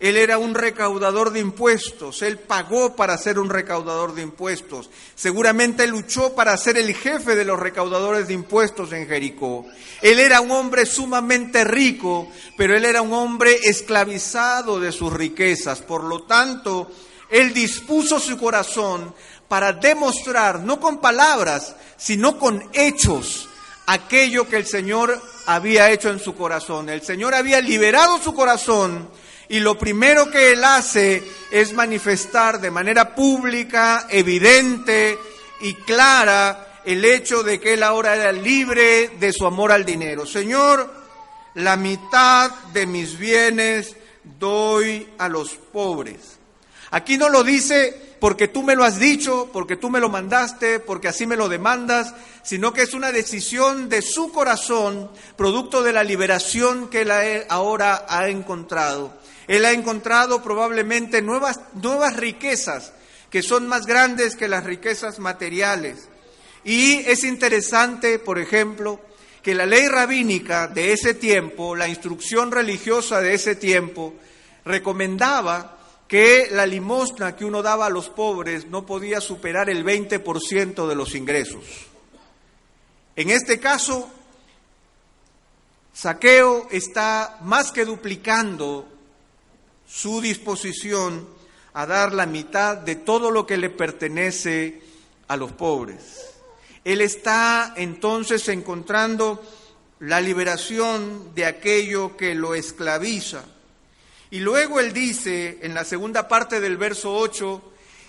[0.00, 4.90] Él era un recaudador de impuestos, él pagó para ser un recaudador de impuestos.
[5.16, 9.66] Seguramente luchó para ser el jefe de los recaudadores de impuestos en Jericó.
[10.00, 15.80] Él era un hombre sumamente rico, pero él era un hombre esclavizado de sus riquezas.
[15.80, 16.92] Por lo tanto,
[17.28, 19.12] él dispuso su corazón
[19.48, 23.48] para demostrar, no con palabras, sino con hechos,
[23.86, 26.88] aquello que el Señor había hecho en su corazón.
[26.88, 29.08] El Señor había liberado su corazón
[29.48, 35.18] y lo primero que él hace es manifestar de manera pública, evidente
[35.60, 40.26] y clara el hecho de que él ahora era libre de su amor al dinero.
[40.26, 40.90] Señor,
[41.54, 43.96] la mitad de mis bienes
[44.38, 46.38] doy a los pobres.
[46.90, 50.80] Aquí no lo dice porque tú me lo has dicho, porque tú me lo mandaste,
[50.80, 55.92] porque así me lo demandas, sino que es una decisión de su corazón, producto de
[55.92, 57.10] la liberación que él
[57.48, 59.17] ahora ha encontrado.
[59.48, 62.92] Él ha encontrado probablemente nuevas, nuevas riquezas
[63.30, 66.08] que son más grandes que las riquezas materiales.
[66.64, 69.00] Y es interesante, por ejemplo,
[69.42, 74.14] que la ley rabínica de ese tiempo, la instrucción religiosa de ese tiempo,
[74.64, 80.86] recomendaba que la limosna que uno daba a los pobres no podía superar el 20%
[80.86, 81.64] de los ingresos.
[83.14, 84.10] En este caso,
[85.92, 88.97] Saqueo está más que duplicando
[89.88, 91.26] su disposición
[91.72, 94.82] a dar la mitad de todo lo que le pertenece
[95.28, 96.30] a los pobres.
[96.84, 99.42] Él está entonces encontrando
[100.00, 103.44] la liberación de aquello que lo esclaviza.
[104.30, 107.62] Y luego él dice en la segunda parte del verso 8,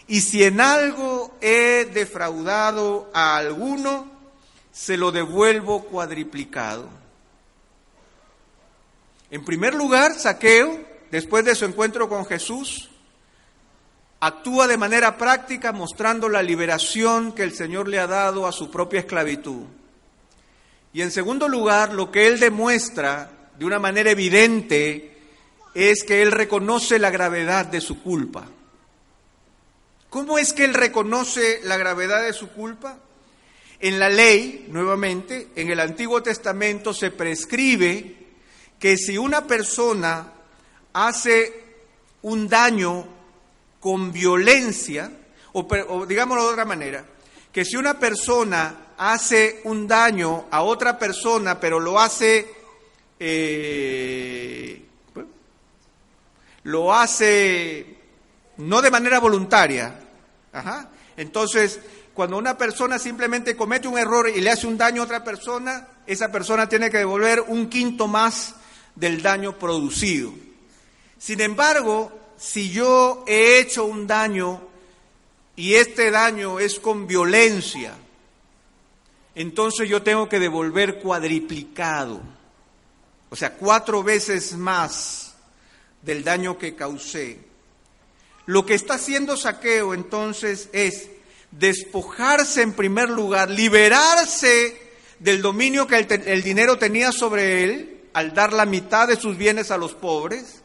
[0.07, 4.11] y si en algo he defraudado a alguno,
[4.71, 6.89] se lo devuelvo cuadriplicado.
[9.31, 10.79] En primer lugar, Saqueo,
[11.11, 12.89] después de su encuentro con Jesús,
[14.19, 18.69] actúa de manera práctica mostrando la liberación que el Señor le ha dado a su
[18.69, 19.63] propia esclavitud.
[20.93, 25.17] Y en segundo lugar, lo que él demuestra de una manera evidente
[25.73, 28.47] es que él reconoce la gravedad de su culpa.
[30.09, 32.97] ¿Cómo es que él reconoce la gravedad de su culpa?
[33.79, 38.17] En la ley, nuevamente, en el Antiguo Testamento se prescribe
[38.79, 40.33] que si una persona
[40.93, 41.65] hace
[42.21, 43.05] un daño
[43.79, 45.11] con violencia,
[45.53, 47.05] o, digámoslo de otra manera,
[47.51, 52.47] que si una persona hace un daño a otra persona, pero lo hace,
[53.19, 54.85] eh,
[56.63, 57.97] lo hace
[58.57, 59.95] no de manera voluntaria.
[61.15, 61.79] Entonces,
[62.13, 65.87] cuando una persona simplemente comete un error y le hace un daño a otra persona,
[66.05, 68.55] esa persona tiene que devolver un quinto más
[68.95, 70.33] del daño producido.
[71.19, 74.61] Sin embargo, si yo he hecho un daño
[75.55, 77.93] y este daño es con violencia,
[79.35, 82.21] entonces yo tengo que devolver cuadriplicado,
[83.29, 85.35] o sea, cuatro veces más
[86.01, 87.39] del daño que causé.
[88.45, 91.09] Lo que está haciendo saqueo entonces es
[91.51, 94.89] despojarse en primer lugar, liberarse
[95.19, 99.69] del dominio que el, dinero tenía sobre él al dar la mitad de sus bienes
[99.71, 100.61] a los pobres.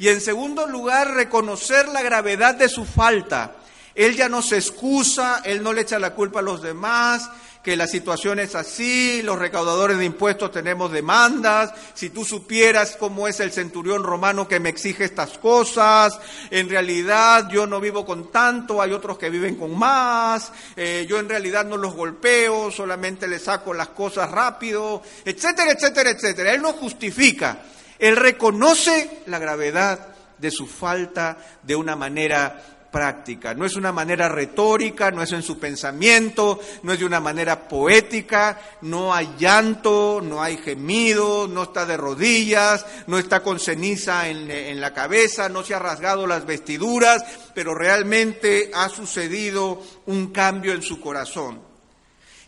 [0.00, 3.56] Y en segundo lugar, reconocer la gravedad de su falta.
[3.94, 7.28] Él ya no se excusa, él no le echa la culpa a los demás,
[7.62, 13.28] que la situación es así, los recaudadores de impuestos tenemos demandas, si tú supieras cómo
[13.28, 16.18] es el centurión romano que me exige estas cosas,
[16.50, 21.18] en realidad yo no vivo con tanto, hay otros que viven con más, eh, yo
[21.18, 26.54] en realidad no los golpeo, solamente les saco las cosas rápido, etcétera, etcétera, etcétera.
[26.54, 27.58] Él no justifica,
[28.00, 33.54] él reconoce la gravedad de su falta de una manera práctica.
[33.54, 37.68] No es una manera retórica, no es en su pensamiento, no es de una manera
[37.68, 44.28] poética, no hay llanto, no hay gemido, no está de rodillas, no está con ceniza
[44.28, 47.22] en, en la cabeza, no se ha rasgado las vestiduras,
[47.54, 51.60] pero realmente ha sucedido un cambio en su corazón.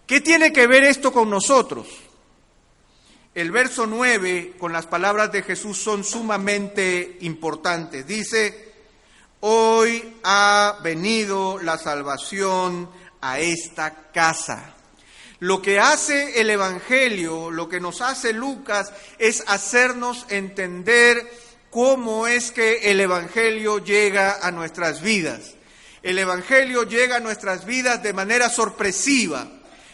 [0.07, 1.87] ¿Qué tiene que ver esto con nosotros?
[3.35, 8.07] El verso 9 con las palabras de Jesús son sumamente importantes.
[8.07, 8.73] Dice,
[9.41, 12.91] hoy ha venido la salvación
[13.23, 14.75] a esta casa.
[15.39, 21.27] Lo que hace el Evangelio, lo que nos hace Lucas, es hacernos entender
[21.71, 25.55] cómo es que el Evangelio llega a nuestras vidas.
[26.03, 29.49] El Evangelio llega a nuestras vidas de manera sorpresiva.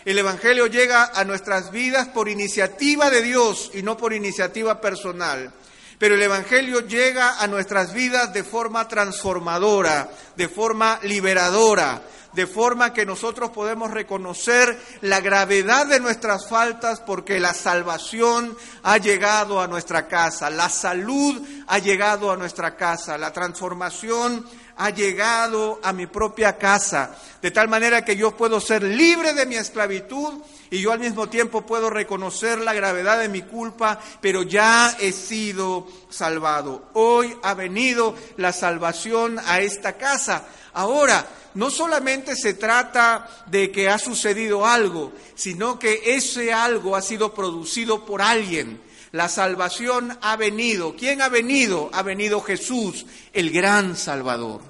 [0.08, 5.52] El Evangelio llega a nuestras vidas por iniciativa de Dios y no por iniciativa personal.
[5.98, 12.00] Pero el Evangelio llega a nuestras vidas de forma transformadora, de forma liberadora,
[12.32, 18.96] de forma que nosotros podemos reconocer la gravedad de nuestras faltas porque la salvación ha
[18.96, 24.46] llegado a nuestra casa, la salud ha llegado a nuestra casa, la transformación
[24.78, 29.44] ha llegado a mi propia casa, de tal manera que yo puedo ser libre de
[29.44, 30.34] mi esclavitud
[30.70, 35.10] y yo al mismo tiempo puedo reconocer la gravedad de mi culpa, pero ya he
[35.10, 36.90] sido salvado.
[36.94, 40.44] Hoy ha venido la salvación a esta casa.
[40.74, 47.02] Ahora, no solamente se trata de que ha sucedido algo, sino que ese algo ha
[47.02, 48.80] sido producido por alguien.
[49.12, 50.94] La salvación ha venido.
[50.96, 51.90] ¿Quién ha venido?
[51.92, 54.60] Ha venido Jesús, el gran Salvador.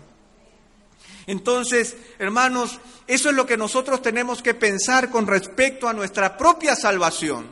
[1.27, 6.75] Entonces, hermanos, eso es lo que nosotros tenemos que pensar con respecto a nuestra propia
[6.75, 7.47] salvación.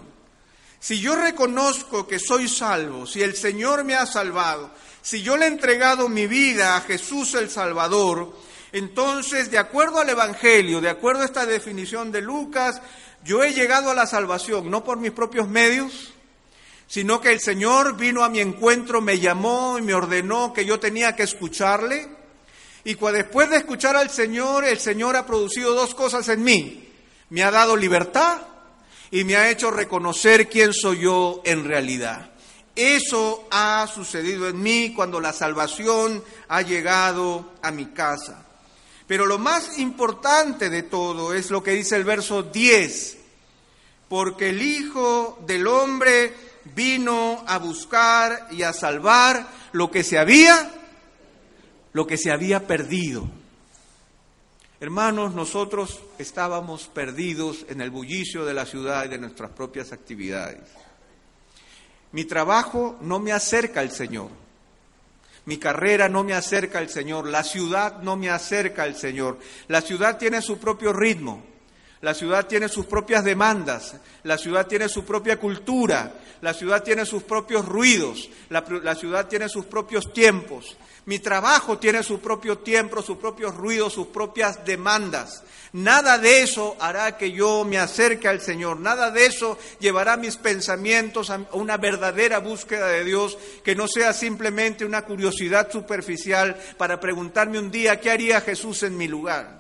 [0.79, 4.71] Si yo reconozco que soy salvo, si el Señor me ha salvado,
[5.03, 8.35] si yo le he entregado mi vida a Jesús el Salvador,
[8.73, 12.81] entonces, de acuerdo al Evangelio, de acuerdo a esta definición de Lucas,
[13.25, 16.15] yo he llegado a la salvación no por mis propios medios,
[16.87, 20.79] sino que el Señor vino a mi encuentro, me llamó y me ordenó que yo
[20.79, 22.17] tenía que escucharle
[22.87, 26.89] y después de escuchar al Señor, el Señor ha producido dos cosas en mí.
[27.31, 28.43] Me ha dado libertad
[29.11, 32.31] y me ha hecho reconocer quién soy yo en realidad.
[32.77, 38.47] Eso ha sucedido en mí cuando la salvación ha llegado a mi casa.
[39.09, 43.19] Pero lo más importante de todo es lo que dice el verso 10,
[44.09, 46.33] porque el Hijo del Hombre
[46.75, 50.71] vino a buscar y a salvar lo que se había,
[51.93, 53.29] lo que se había perdido.
[54.79, 60.69] Hermanos, nosotros estábamos perdidos en el bullicio de la ciudad y de nuestras propias actividades.
[62.13, 64.31] Mi trabajo no me acerca al Señor.
[65.47, 67.27] Mi carrera no me acerca al Señor.
[67.29, 69.39] La ciudad no me acerca al Señor.
[69.69, 71.43] La ciudad tiene su propio ritmo.
[72.03, 77.07] La ciudad tiene sus propias demandas, la ciudad tiene su propia cultura, la ciudad tiene
[77.07, 80.77] sus propios ruidos, la, ciudad tiene sus propios tiempos.
[81.07, 85.43] Mi trabajo tiene su propio tiempo, sus propios ruidos, sus propias demandas.
[85.73, 88.79] Nada de eso hará que yo me acerque al Señor.
[88.79, 94.13] Nada de eso llevará mis pensamientos a una verdadera búsqueda de Dios, que no sea
[94.13, 99.56] simplemente una curiosidad superficial para preguntarme un día qué haría Jesús en mi lugar.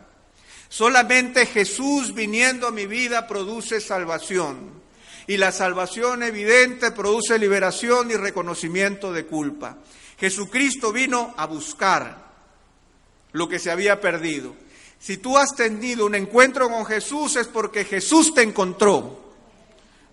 [0.68, 4.84] Solamente Jesús viniendo a mi vida produce salvación.
[5.26, 9.78] Y la salvación evidente produce liberación y reconocimiento de culpa.
[10.18, 12.26] Jesucristo vino a buscar
[13.32, 14.54] lo que se había perdido.
[14.98, 19.24] Si tú has tenido un encuentro con Jesús es porque Jesús te encontró.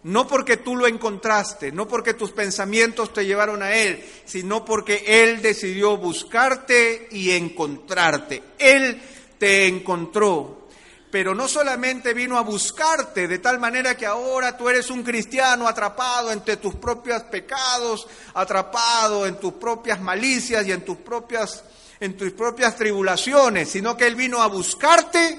[0.04, 5.04] No porque tú lo encontraste, no porque tus pensamientos te llevaron a Él, sino porque
[5.08, 8.44] Él decidió buscarte y encontrarte.
[8.60, 9.02] Él
[9.44, 10.70] te encontró.
[11.12, 15.68] Pero no solamente vino a buscarte de tal manera que ahora tú eres un cristiano
[15.68, 21.62] atrapado entre tus propios pecados, atrapado en tus propias malicias y en tus propias,
[22.00, 25.38] en tus propias tribulaciones, sino que Él vino a buscarte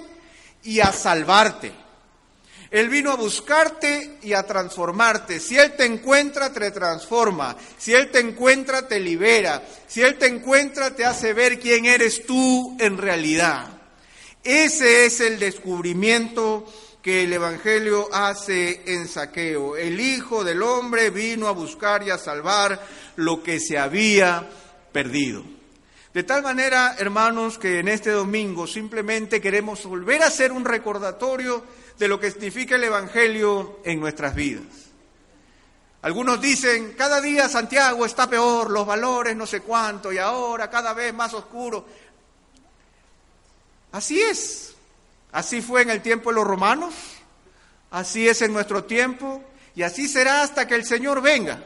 [0.64, 1.72] y a salvarte.
[2.70, 5.40] Él vino a buscarte y a transformarte.
[5.40, 7.56] Si Él te encuentra, te transforma.
[7.78, 9.62] Si Él te encuentra, te libera.
[9.86, 13.73] Si Él te encuentra, te hace ver quién eres tú en realidad.
[14.44, 16.70] Ese es el descubrimiento
[17.00, 19.74] que el Evangelio hace en saqueo.
[19.74, 22.78] El Hijo del Hombre vino a buscar y a salvar
[23.16, 24.46] lo que se había
[24.92, 25.42] perdido.
[26.12, 31.64] De tal manera, hermanos, que en este domingo simplemente queremos volver a hacer un recordatorio
[31.98, 34.64] de lo que significa el Evangelio en nuestras vidas.
[36.02, 40.92] Algunos dicen, cada día Santiago está peor, los valores no sé cuánto, y ahora cada
[40.92, 41.86] vez más oscuro.
[43.94, 44.74] Así es.
[45.30, 46.92] Así fue en el tiempo de los romanos,
[47.92, 49.40] así es en nuestro tiempo
[49.76, 51.62] y así será hasta que el Señor venga.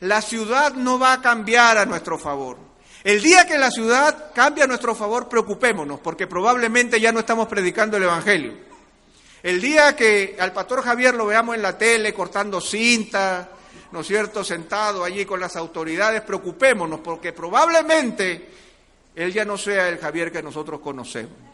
[0.00, 2.56] La ciudad no va a cambiar a nuestro favor.
[3.04, 7.46] El día que la ciudad cambie a nuestro favor, preocupémonos, porque probablemente ya no estamos
[7.46, 8.54] predicando el Evangelio.
[9.40, 13.50] El día que al pastor Javier lo veamos en la tele cortando cinta,
[13.92, 18.48] ¿no es cierto?, sentado allí con las autoridades, preocupémonos, porque probablemente
[19.14, 21.50] él ya no sea el Javier que nosotros conocemos.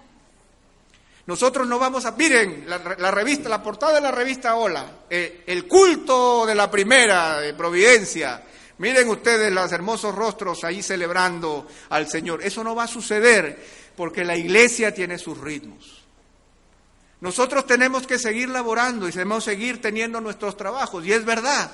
[1.26, 5.66] Nosotros no vamos a, miren, la, revista, la portada de la revista Hola, eh, el
[5.66, 8.44] culto de la primera de Providencia.
[8.78, 12.44] Miren ustedes los hermosos rostros ahí celebrando al Señor.
[12.44, 13.60] Eso no va a suceder
[13.96, 20.56] porque la iglesia tiene sus ritmos.Nosotros tenemos que seguir laborando y debemos seguir teniendo nuestros
[20.56, 21.72] trabajos, y es verdad.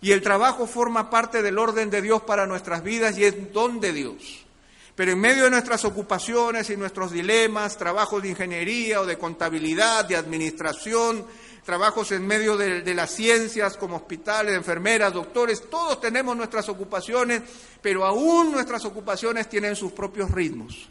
[0.00, 3.78] Y el trabajo forma parte del orden de Dios para nuestras vidas y es don
[3.78, 4.47] de Dios.
[4.98, 10.04] Pero en medio de nuestras ocupaciones y nuestros dilemas, trabajos de ingeniería o de contabilidad,
[10.06, 11.24] de administración,
[11.64, 17.42] trabajos en medio de, las ciencias como hospitales, enfermeras, doctores, todos tenemos nuestras ocupaciones,
[17.80, 20.88] pero aún nuestras ocupaciones tienen sus propios ritmos.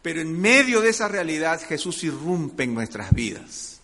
[0.00, 3.80] Pero en medio de esa realidad Jesús irrumpe en nuestras vidas.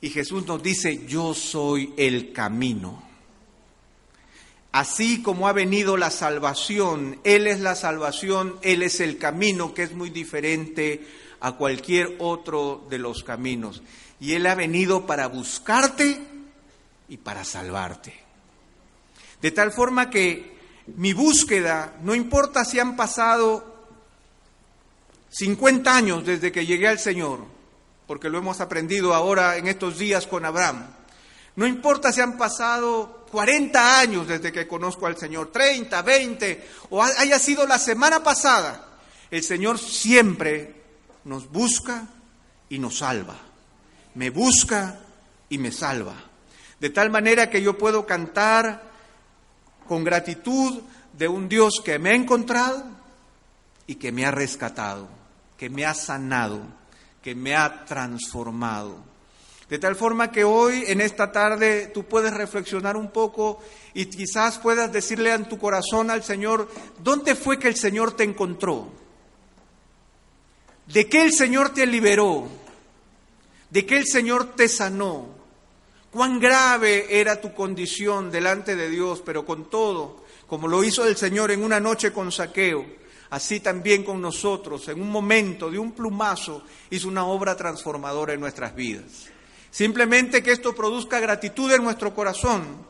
[0.00, 3.07] Y Jesús nos dice, yo soy el camino.
[4.72, 9.82] Así como ha venido la salvación, Él es la salvación, Él es el camino que
[9.82, 11.06] es muy diferente
[11.40, 13.82] a cualquier otro de los caminos.
[14.20, 16.20] Y Él ha venido para buscarte
[17.08, 18.14] y para salvarte.
[19.40, 20.58] De tal forma que
[20.96, 23.86] mi búsqueda, no importa si han pasado
[25.30, 27.44] 50 años desde que llegué al Señor,
[28.06, 30.86] porque lo hemos aprendido ahora en estos días con Abraham,
[31.56, 37.02] no importa si han pasado 40 años desde que conozco al Señor, 30, 20, o
[37.02, 38.98] haya sido la semana pasada,
[39.30, 40.82] el Señor siempre
[41.24, 42.08] nos busca
[42.68, 43.36] y nos salva.
[44.14, 44.98] Me busca
[45.48, 46.14] y me salva.
[46.80, 48.82] De tal manera que yo puedo cantar
[49.86, 52.84] con gratitud de un Dios que me ha encontrado
[53.86, 55.08] y que me ha rescatado,
[55.56, 56.62] que me ha sanado,
[57.22, 59.02] que me ha transformado.
[59.68, 63.60] De tal forma que hoy, en esta tarde, tú puedes reflexionar un poco
[63.92, 66.68] y quizás puedas decirle en tu corazón al Señor,
[67.02, 68.90] ¿dónde fue que el Señor te encontró?
[70.86, 72.48] ¿De qué el Señor te liberó?
[73.68, 75.36] ¿De qué el Señor te sanó?
[76.10, 79.22] ¿Cuán grave era tu condición delante de Dios?
[79.24, 82.86] Pero con todo, como lo hizo el Señor en una noche con saqueo,
[83.28, 88.40] así también con nosotros, en un momento de un plumazo, hizo una obra transformadora en
[88.40, 89.28] nuestras vidas.
[89.70, 92.86] Simplemente que esto produzca gratitud en nuestro corazón.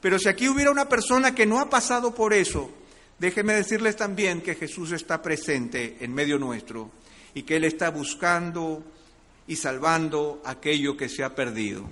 [0.00, 2.70] Pero si aquí hubiera una persona que no ha pasado por eso,
[3.18, 6.90] déjeme decirles también que Jesús está presente en medio nuestro
[7.34, 8.82] y que Él está buscando
[9.46, 11.88] y salvando aquello que se ha perdido.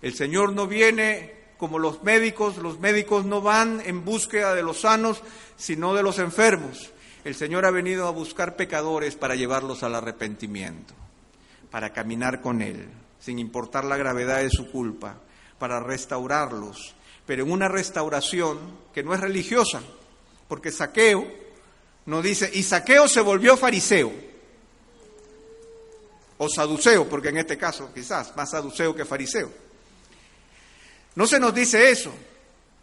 [0.00, 4.80] El Señor no viene como los médicos, los médicos no van en búsqueda de los
[4.80, 5.22] sanos,
[5.56, 6.90] sino de los enfermos.
[7.24, 10.94] El Señor ha venido a buscar pecadores para llevarlos al arrepentimiento,
[11.70, 12.88] para caminar con Él
[13.22, 15.16] sin importar la gravedad de su culpa,
[15.58, 16.94] para restaurarlos,
[17.24, 18.58] pero en una restauración
[18.92, 19.80] que no es religiosa,
[20.48, 21.24] porque Saqueo
[22.06, 24.12] no dice, y Saqueo se volvió fariseo,
[26.38, 29.50] o saduceo, porque en este caso quizás más saduceo que fariseo.
[31.14, 32.12] No se nos dice eso,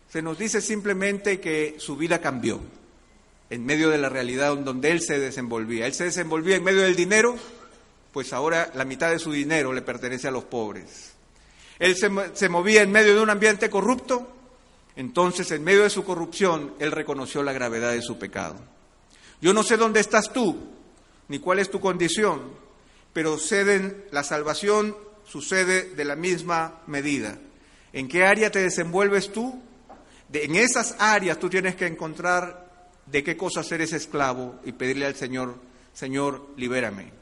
[0.10, 2.62] se nos dice simplemente que su vida cambió
[3.50, 5.88] en medio de la realidad donde él se desenvolvía.
[5.88, 7.36] Él se desenvolvía en medio del dinero,
[8.12, 11.14] pues ahora la mitad de su dinero le pertenece a los pobres.
[11.80, 14.30] Él se, movía en medio de un ambiente corrupto,
[14.96, 18.58] entonces en medio de su corrupción él reconoció la gravedad de su pecado.
[19.42, 20.58] Yo no sé dónde estás tú,
[21.30, 22.52] ni cuál es tu condición,
[23.14, 27.40] pero ceden, la salvación sucede de la misma medida.
[27.94, 29.64] ¿En qué área te desenvuelves tú?
[30.32, 32.70] en esas áreas tú tienes que encontrar
[33.08, 35.56] de qué cosas eres esclavo y pedirle al Señor,
[35.92, 37.19] Señor, libérame.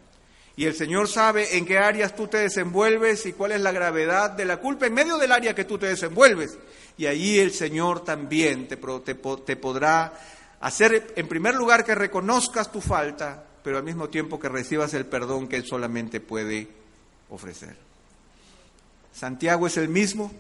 [0.58, 4.32] Y el Señor sabe en qué áreas tú te desenvuelves y cuál es la gravedad
[4.32, 6.58] de la culpa en medio del área que tú te desenvuelves.
[6.98, 10.14] Y allí el Señor también te, te, podrá
[10.60, 15.06] hacer, en primer lugar, que reconozcas tu falta, pero al mismo tiempo que recibas el
[15.06, 16.68] perdón que Él solamente puede
[17.30, 17.78] ofrecer.
[19.14, 20.32] Santiago es el mismo,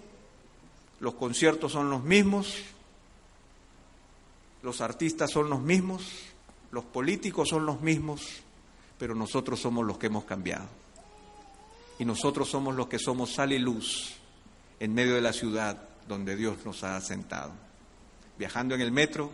[0.99, 2.57] los conciertos son los mismos,
[4.63, 6.11] los artistas son los mismos,
[6.71, 8.41] los políticos son los mismos,
[8.97, 10.67] pero nosotros somos los que hemos cambiado.
[11.99, 14.15] Y nosotros somos los que somos sal y luz
[14.79, 17.51] en medio de la ciudad donde Dios nos ha asentado.
[18.37, 19.31] Viajando en el metro,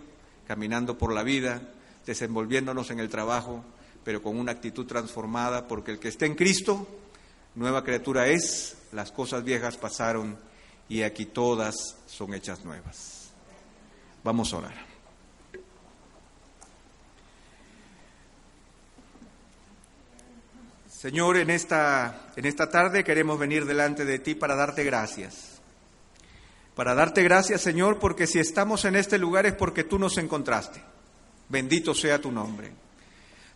[0.47, 1.61] caminando por la vida,
[2.05, 3.63] desenvolviéndonos en el trabajo,
[4.03, 6.87] pero con una actitud transformada, porque el que está en Cristo,
[7.55, 10.37] nueva criatura es, las cosas viejas pasaron
[10.89, 13.31] y aquí todas son hechas nuevas.
[14.23, 14.92] Vamos a orar.
[21.03, 25.59] Señor, en esta, en esta tarde queremos venir delante de ti para darte gracias.
[26.75, 30.81] Para darte gracias, Señor, porque si estamos en este lugar es porque tú nos encontraste.
[31.49, 32.71] Bendito sea tu nombre.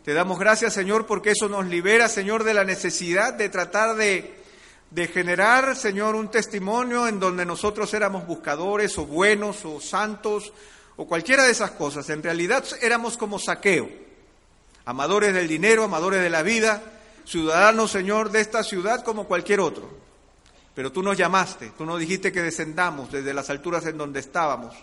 [0.03, 4.43] Te damos gracias, Señor, porque eso nos libera, Señor, de la necesidad de tratar de,
[4.91, 10.51] de generar, Señor, un testimonio en donde nosotros éramos buscadores o buenos o santos
[10.97, 12.09] o cualquiera de esas cosas.
[12.09, 13.89] En realidad éramos como saqueo,
[14.83, 16.95] amadores del dinero, amadores de la vida,
[17.28, 19.89] ciudadanos, Señor, de esta ciudad como cualquier otro.
[20.73, 24.75] Pero tú nos llamaste, tú nos dijiste que descendamos desde las alturas en donde estábamos.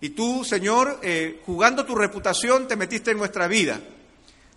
[0.00, 3.80] Y tú, Señor, eh, jugando tu reputación, te metiste en nuestra vida,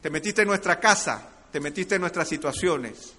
[0.02, 3.14] te metiste en nuestra casa, te metiste en nuestras situaciones.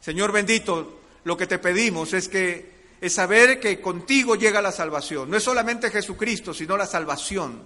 [0.00, 5.30] Señor bendito, lo que te pedimos es que es saber que contigo llega la salvación.
[5.30, 7.62] No es solamente Jesucristo, sino la salvación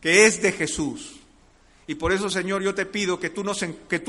[0.00, 1.20] que es de Jesús.
[1.86, 3.44] Y por eso, Señor, yo te pido que tú,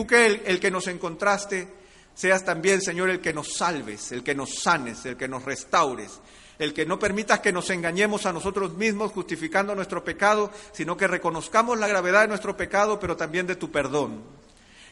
[0.08, 1.68] que el, el que nos encontraste,
[2.14, 6.22] seas también, Señor, el que nos salves, el que nos sanes, el que nos restaures,
[6.58, 11.08] el que no permitas que nos engañemos a nosotros mismos justificando nuestro pecado, sino que
[11.08, 14.24] reconozcamos la gravedad de nuestro pecado, pero también de tu perdón.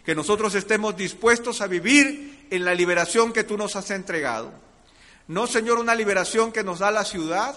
[0.06, 4.52] Que nosotros estemos dispuestos a vivir en la liberación que tú nos has entregado.
[5.30, 7.56] No, Señor, una liberación que nos da la ciudad,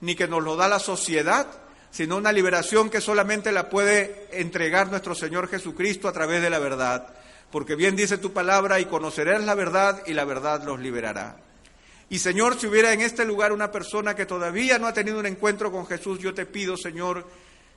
[0.00, 1.46] ni que nos lo da la sociedad,
[1.94, 6.58] sino una liberación que solamente la puede entregar nuestro Señor Jesucristo a través de la
[6.58, 7.14] verdad.
[7.52, 11.36] Porque bien dice tu palabra, y conocerás la verdad y la verdad los liberará.
[12.10, 15.26] Y Señor, si hubiera en este lugar una persona que todavía no ha tenido un
[15.26, 17.28] encuentro con Jesús, yo te pido, Señor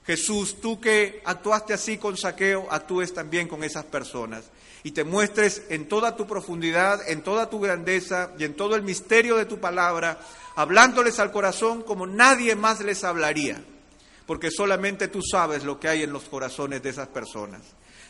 [0.04, 4.50] Jesús, tú que actuaste así con saqueo, actúes también con esas personas
[4.82, 8.82] y te muestres en toda tu profundidad, en toda tu grandeza y en todo el
[8.82, 10.18] misterio de tu palabra,
[10.56, 13.62] hablándoles al corazón como nadie más les hablaría
[14.28, 17.62] porque solamente tú sabes lo que hay en los corazones de esas personas.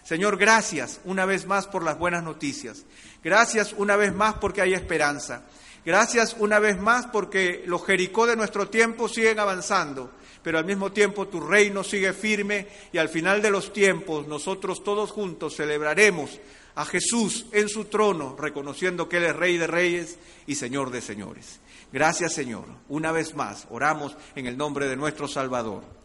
[0.03, 2.87] Señor, gracias una vez más por las buenas noticias.
[3.23, 5.45] Gracias una vez más porque hay esperanza.
[5.87, 10.11] Gracias una vez más porque los Jericó de nuestro tiempo siguen avanzando,
[10.43, 14.83] pero al mismo tiempo tu reino sigue firme y al final de los tiempos nosotros
[14.83, 16.41] todos juntos celebraremos
[16.75, 21.01] a Jesús en su trono, reconociendo que Él es Rey de Reyes y Señor de
[21.01, 21.61] Señores.
[21.93, 22.65] Gracias Señor.
[22.89, 25.98] Una vez más, oramos en el nombre de nuestro Salvador.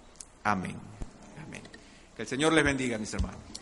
[0.44, 0.76] Amén.
[1.46, 1.62] Amén.
[2.16, 3.53] Que el Señor les bendiga, mis hermanos.